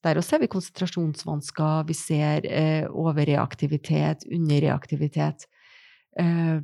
[0.05, 5.47] Der også ser vi konsentrasjonsvansker, vi ser eh, overreaktivitet, underreaktivitet,
[6.19, 6.59] eh,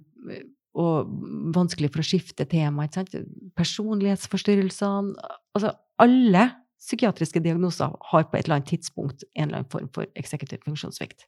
[0.78, 1.10] og
[1.56, 3.16] vanskelig for å skifte tema, ikke sant?
[3.58, 5.16] Personlighetsforstyrrelsene,
[5.58, 6.52] altså alle
[6.82, 11.26] psykiatriske diagnoser har på et eller annet tidspunkt en eller annen form for eksekutiv funksjonssvikt.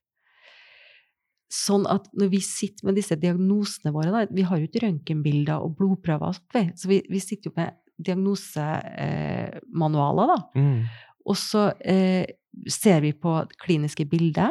[1.53, 5.57] Sånn at når vi sitter med disse diagnosene våre, da, vi har jo ikke røntgenbilder
[5.61, 7.69] og blodprøver, så vi, vi sitter jo med
[8.01, 10.39] diagnosemanualer, da.
[10.57, 10.81] Mm.
[11.29, 12.25] Og så eh,
[12.65, 14.49] ser vi på kliniske bildet,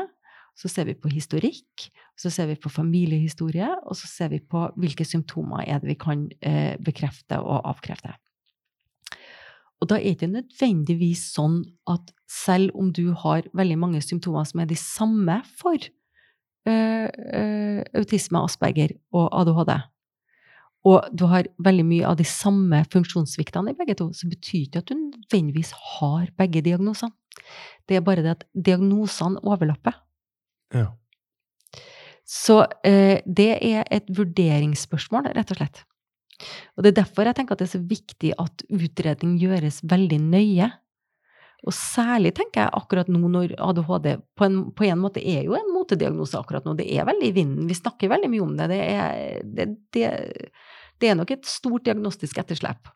[0.54, 4.70] så ser vi på historikk, så ser vi på familiehistorie, og så ser vi på
[4.78, 8.12] hvilke symptomer er det vi kan eh, bekrefte og avkrefte.
[9.82, 14.60] Og da er det nødvendigvis sånn at selv om du har veldig mange symptomer som
[14.62, 15.74] er de samme for
[16.68, 19.72] autisme, Asperger og ADHD,
[20.88, 24.82] og du har veldig mye av de samme funksjonssviktene i begge to, så betyr ikke
[24.82, 27.14] at du nødvendigvis har begge diagnosene.
[27.86, 29.94] Det er bare det at diagnosene overlapper.
[30.74, 30.90] Ja.
[32.26, 35.82] Så eh, det er et vurderingsspørsmål, rett og slett.
[36.74, 40.18] Og det er derfor jeg tenker at det er så viktig at utredning gjøres veldig
[40.24, 40.70] nøye.
[41.62, 45.54] Og særlig tenker jeg akkurat nå når ADHD på en, på en måte er jo
[45.54, 46.74] en motediagnose akkurat nå.
[46.78, 47.68] Det er veldig i vinden.
[47.70, 48.66] Vi snakker veldig mye om det.
[48.72, 50.08] Det er, det, det,
[50.98, 52.90] det er nok et stort diagnostisk etterslep.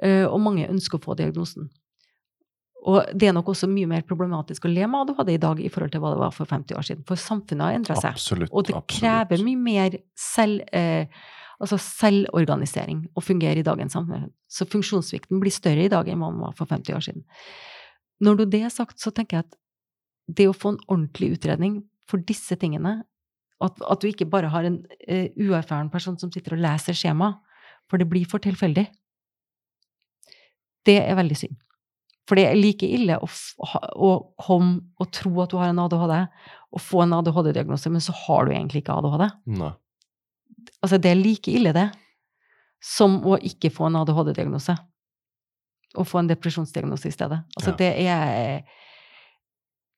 [0.00, 1.68] Eh, og mange ønsker å få diagnosen.
[2.88, 5.68] Og det er nok også mye mer problematisk å le med ADHD i dag i
[5.72, 7.04] forhold til hva det var for 50 år siden.
[7.08, 8.16] For samfunnet har endra seg.
[8.16, 8.52] Absolutt.
[8.54, 8.94] Og det absolutt.
[8.96, 11.04] krever mye mer selv, eh,
[11.60, 14.30] altså selvorganisering å fungere i dagens samfunn.
[14.48, 17.28] Så funksjonssvikten blir større i dag enn hva den var for 50 år siden.
[18.20, 19.56] Når det er sagt, så tenker jeg at
[20.30, 21.80] det å få en ordentlig utredning
[22.10, 23.00] for disse tingene,
[23.60, 27.34] at, at du ikke bare har en uh, uerfaren person som sitter og leser skjema,
[27.90, 28.86] for det blir for tilfeldig,
[30.88, 31.58] det er veldig synd.
[32.28, 36.14] For det er like ille å, å komme og tro at du har en ADHD,
[36.70, 39.26] og få en ADHD-diagnose, men så har du egentlig ikke ADHD.
[39.58, 39.72] Nei.
[40.78, 41.88] Altså, det er like ille, det,
[42.84, 44.76] som å ikke få en ADHD-diagnose.
[45.98, 47.40] Og få en depresjonsdiagnose i stedet.
[47.58, 47.76] Altså, Ja.
[47.76, 48.62] det er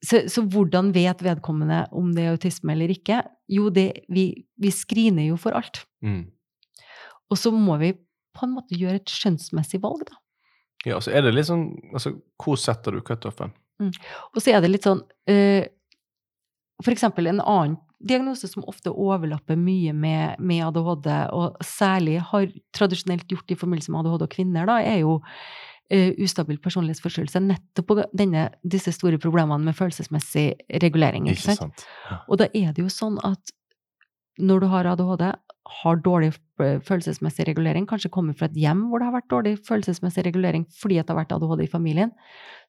[0.03, 3.21] så, så hvordan vet vedkommende om det er autisme eller ikke?
[3.53, 5.85] Jo, det, vi, vi screener jo for alt.
[6.03, 6.25] Mm.
[7.31, 7.93] Og så må vi
[8.33, 10.19] på en måte gjøre et skjønnsmessig valg, da.
[10.89, 13.53] Ja, så er det litt sånn altså, Hvor setter du cutoffen?
[13.83, 14.99] Og så er det litt sånn
[15.31, 15.63] uh,
[16.83, 21.07] For eksempel en annen diagnose som ofte overlapper mye med, med ADHD,
[21.39, 25.29] og særlig har tradisjonelt gjort i forbindelse med ADHD og kvinner, da, er jo eh,
[25.93, 27.43] ustabil personlighetsforstyrrelse.
[27.45, 30.47] Nettopp på denne, disse store problemene med følelsesmessig
[30.83, 31.29] regulering.
[31.29, 31.83] Ikke, Ikke sant?
[31.83, 31.89] sant?
[32.11, 32.21] Ja.
[32.29, 33.53] Og da er det jo sånn at
[34.41, 35.27] når du har ADHD,
[35.83, 39.53] har dårlig eh, følelsesmessig regulering, kanskje kommer fra et hjem hvor det har vært dårlig
[39.67, 42.13] følelsesmessig regulering fordi at det har vært ADHD i familien,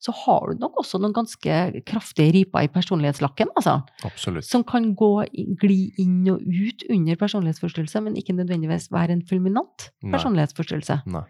[0.04, 1.58] så har du nok også noen ganske
[1.90, 3.80] kraftige riper i personlighetslakken, altså.
[4.08, 4.48] Absolutt.
[4.48, 5.12] Som kan gå,
[5.62, 10.14] gli inn og ut under personlighetsforstyrrelse, men ikke nødvendigvis være en fulminant Nei.
[10.14, 11.02] personlighetsforstyrrelse.
[11.14, 11.26] Nei.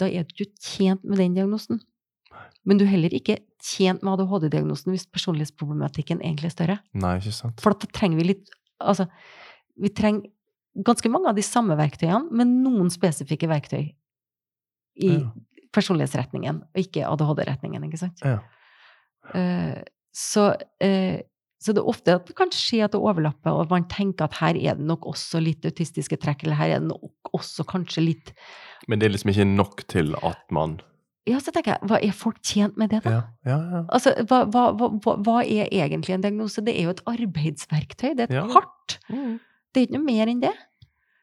[0.00, 1.80] Da er du ikke tjent med den diagnosen.
[2.66, 6.78] Men du er heller ikke tjent med ADHD-diagnosen hvis personlighetsproblematikken egentlig er større.
[6.96, 7.60] Nei, ikke sant?
[7.62, 8.52] For da trenger vi litt
[8.84, 9.06] Altså,
[9.80, 10.26] vi trenger
[10.84, 13.84] ganske mange av de samme verktøyene, men noen spesifikke verktøy
[14.98, 15.30] i Ja.
[15.72, 18.18] personlighetsretningen, og ikke ADHD-retningen, ikke sant?
[18.26, 18.40] Ja.
[19.30, 19.78] Uh,
[20.12, 21.22] så, eh,
[21.64, 24.34] så det er ofte at det kan skje at det overlapper, og man tenker at
[24.42, 28.04] her er det nok også litt autistiske trekk, eller her er det nok også kanskje
[28.04, 28.34] litt
[28.90, 30.76] Men det er liksom ikke nok til at man
[31.24, 33.14] Ja, så tenker jeg, hva er folk tjent med det, da?
[33.14, 33.56] Ja, ja.
[33.78, 33.82] ja.
[33.96, 36.60] Altså, hva, hva, hva, hva- er egentlig en diagnose?
[36.60, 38.98] Det er jo et arbeidsverktøy, det er et kart.
[39.08, 40.52] Det er ikke noe mer enn det.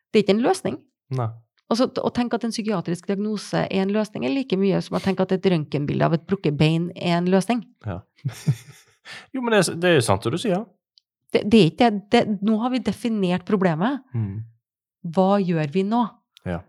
[0.09, 0.79] Det er ikke en løsning.
[1.13, 1.29] Nei.
[1.71, 5.03] Altså, å tenke at en psykiatrisk diagnose er en løsning, er like mye som å
[5.05, 7.61] tenke at et røntgenbilde av et brukket bein er en løsning.
[7.85, 8.01] Ja.
[9.33, 10.65] jo, men det, det er jo sant det du sier.
[11.31, 12.25] Det, det er ikke det.
[12.43, 14.01] Nå har vi definert problemet.
[14.13, 14.41] Mm.
[15.15, 16.01] Hva gjør vi nå?
[16.47, 16.59] Ja.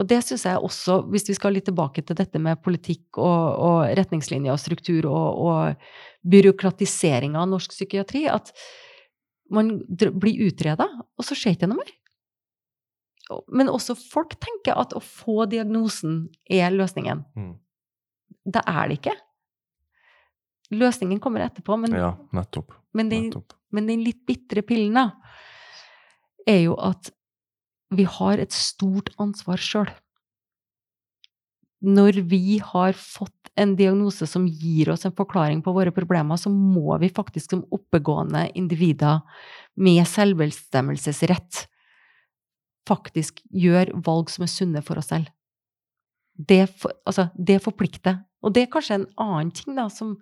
[0.00, 3.58] Og det syns jeg også, hvis vi skal litt tilbake til dette med politikk og,
[3.62, 8.54] og retningslinjer og struktur og, og byråkratisering av norsk psykiatri, at
[9.52, 11.92] man blir utreda, og så skjer ikke noe mer.
[13.52, 17.22] Men også folk tenker at å få diagnosen er løsningen.
[17.36, 17.52] Mm.
[18.52, 19.14] Det er det ikke.
[20.72, 22.72] Løsningen kommer etterpå, men, ja, nettopp.
[22.96, 23.56] men, den, nettopp.
[23.74, 25.10] men den litt bitre pillen, da,
[26.48, 27.12] er jo at
[27.92, 29.90] vi har et stort ansvar sjøl.
[31.82, 36.48] Når vi har fått en diagnose som gir oss en forklaring på våre problemer, så
[36.48, 39.20] må vi faktisk som oppegående individer
[39.76, 41.66] med selvbestemmelsesrett
[42.88, 45.28] faktisk gjøre valg som er sunne for oss selv.
[46.32, 48.22] Det, for, altså, det forplikter.
[48.42, 50.16] Og det er kanskje en annen ting da, som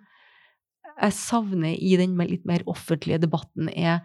[0.99, 4.01] jeg savner i den litt mer offentlige debatten, er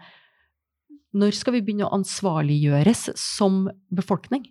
[1.16, 4.44] når skal vi begynne å ansvarliggjøres som befolkning?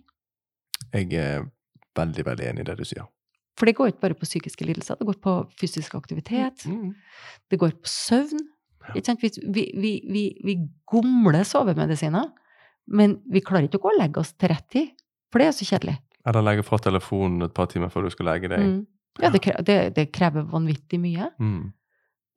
[0.92, 1.44] Jeg er
[1.96, 3.06] veldig, veldig enig i det du sier.
[3.56, 6.94] For det går ikke bare på psykiske lidelser, det går på fysisk aktivitet, Mm.
[7.50, 8.42] det går på søvn.
[8.94, 12.28] Vi, vi, vi, vi, vi gomler sovemedisiner,
[12.86, 14.92] men vi klarer ikke å gå og legge oss til rett tid,
[15.32, 15.96] for det er så kjedelig.
[16.26, 18.60] Eller legge fra telefonen et par timer før du skal legge deg.
[18.60, 18.86] Mm.
[19.22, 21.30] Ja, det krever, det, det krever vanvittig mye.
[21.40, 21.72] Mm.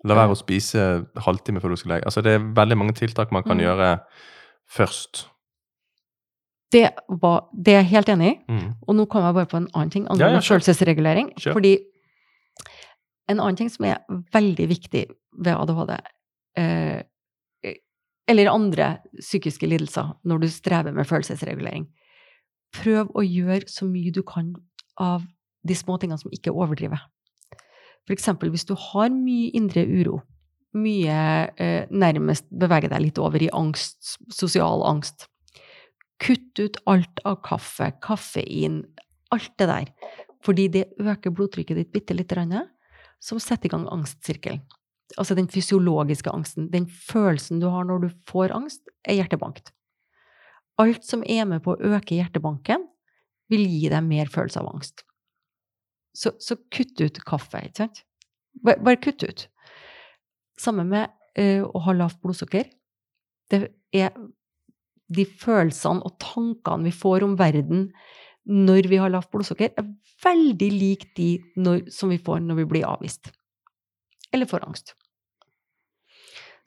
[0.07, 0.83] La være å spise
[1.25, 2.05] halvtime før du skal legge.
[2.07, 3.63] Altså, det er veldig mange tiltak man kan Mm.
[3.65, 3.89] gjøre
[4.69, 5.25] først.
[6.71, 8.39] Det, var, det er jeg helt enig i.
[8.47, 8.73] Mm.
[8.87, 11.33] Og nå kommer jeg bare på en annen ting, angående ja, ja, følelsesregulering.
[11.35, 11.53] Kjør.
[11.57, 11.73] Fordi
[13.29, 13.97] en annen ting som er
[14.33, 15.05] veldig viktig
[15.45, 15.95] ved ADHD,
[16.57, 17.01] eh,
[18.29, 21.87] eller andre psykiske lidelser når du strever med følelsesregulering,
[22.77, 24.53] prøv å gjøre så mye du kan
[25.01, 25.25] av
[25.67, 27.01] de små tingene som ikke overdriver.
[28.09, 30.21] Eksempel hvis du har mye indre uro,
[30.77, 31.17] mye
[31.61, 35.27] eh, nærmest beveger deg litt over i angst, sosial angst,
[36.19, 38.81] Kutt ut alt av kaffe, kaffein,
[39.31, 39.91] alt det der.
[40.43, 42.67] Fordi det øker blodtrykket ditt bitte lite grann,
[43.23, 44.61] som setter i gang angstsirkelen.
[45.17, 46.67] Altså den fysiologiske angsten.
[46.71, 49.71] Den følelsen du har når du får angst, er hjertebankt.
[50.79, 52.85] Alt som er med på å øke hjertebanken,
[53.49, 55.03] vil gi deg mer følelse av angst.
[56.19, 58.03] Så, så kutt ut kaffe, ikke sant?
[58.65, 59.45] Bare, bare kutt ut.
[60.59, 61.07] Sammen med
[61.39, 62.67] eh, å ha lavt blodsukker.
[63.49, 63.61] Det
[63.95, 64.11] er
[65.09, 67.87] de følelsene og tankene vi får om verden
[68.49, 69.89] når vi har lavt blodsukker, er
[70.23, 73.29] veldig lik de når, som vi får når vi blir avvist.
[74.33, 74.95] Eller får angst.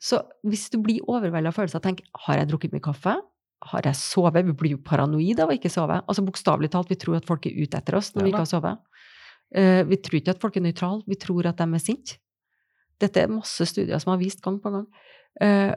[0.03, 3.15] Så hvis du blir overvelda av følelser, tenk har jeg drukket mye kaffe?
[3.63, 4.43] Har jeg sovet?
[4.47, 6.01] Vi blir jo paranoid av å ikke sove.
[6.01, 8.43] Altså Bokstavelig talt, vi tror at folk er ute etter oss når Ja, vi ikke
[8.43, 8.92] har sovet.
[9.53, 12.17] Eh, vi tror ikke at folk er nøytrale, vi tror at de er sinte.
[13.01, 14.85] Dette er masse studier som har vist gang på gang.
[15.41, 15.73] Eh,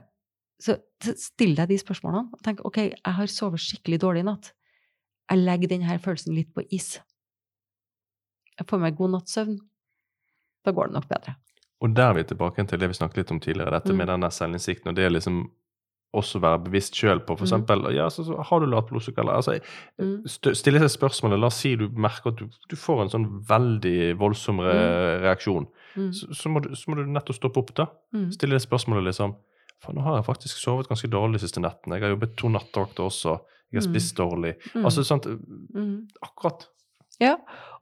[0.62, 0.78] så
[1.16, 2.30] still deg de spørsmålene.
[2.32, 4.52] og Tenk ok, jeg har sovet skikkelig dårlig i natt.
[5.30, 7.00] Jeg legger denne følelsen litt på is.
[8.56, 9.58] Jeg får meg god natts søvn.
[10.64, 11.36] Da går det nok bedre.
[11.84, 13.98] Og der er vi tilbake til det vi snakket litt om tidligere, dette Mm.
[13.98, 14.88] med der selvinnsikten.
[14.88, 15.50] Og det er liksom
[16.14, 17.92] også være bevisst sjøl på, for Mm.
[17.94, 19.20] ja, så, så, Har du lavt blodsukker?
[19.22, 19.58] Eller, altså,
[19.98, 20.22] Mm.
[20.24, 21.38] st- Stille seg spørsmålet.
[21.40, 25.66] La oss si du merker at du, du får en sånn veldig voldsom re reaksjon.
[25.96, 26.12] Mm.
[26.12, 27.86] Så, så, må du, så må du nettopp stoppe opp, da.
[28.14, 28.30] Mm.
[28.32, 29.34] Stille det spørsmålet liksom
[29.84, 31.96] For nå har jeg faktisk sovet ganske dårlig de siste nettene.
[31.98, 33.40] Jeg har jobbet to nattevakter også.
[33.70, 33.92] Jeg har Mm.
[33.92, 34.54] spist dårlig.
[34.74, 34.84] Mm.
[34.86, 36.08] Altså sant Mm.
[36.24, 36.66] Akkurat.
[37.22, 37.36] Ja,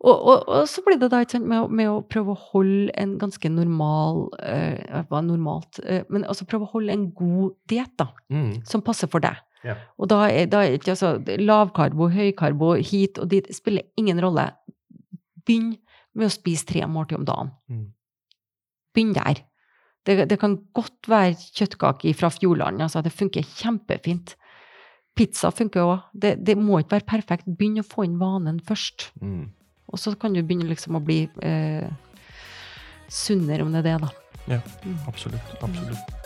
[0.04, 3.16] og, og, og så blir det da sant, med, med å prøve å holde en
[3.18, 5.80] ganske normal eh, Hva er normalt?
[5.82, 8.60] Eh, men altså prøve å holde en god diett, da, Mm.
[8.68, 9.40] som passer for deg.
[9.64, 9.74] Ja.
[9.98, 14.50] Og da er, da er ikke altså lavkarbo, høykarbo, hit og dit, spiller ingen rolle.
[15.46, 15.72] Begynn
[16.14, 17.52] med å spise tre måltider om dagen.
[17.72, 17.84] Mm.
[18.94, 19.40] Begynn der.
[20.04, 24.36] Det, det kan godt være kjøttkake fra Fjordland, altså det funker kjempefint.
[25.14, 26.00] Pizza funker òg.
[26.12, 27.46] Det, det må ikke være perfekt.
[27.46, 29.10] Begynn å få inn vanen først.
[29.22, 29.44] Mm.
[29.92, 31.86] Og så kan du begynne liksom å bli eh,
[33.08, 34.10] sunnere, om det er det, da.
[34.56, 34.98] Ja, Mm.
[35.08, 35.54] absolutt.
[35.62, 36.23] Absolutt.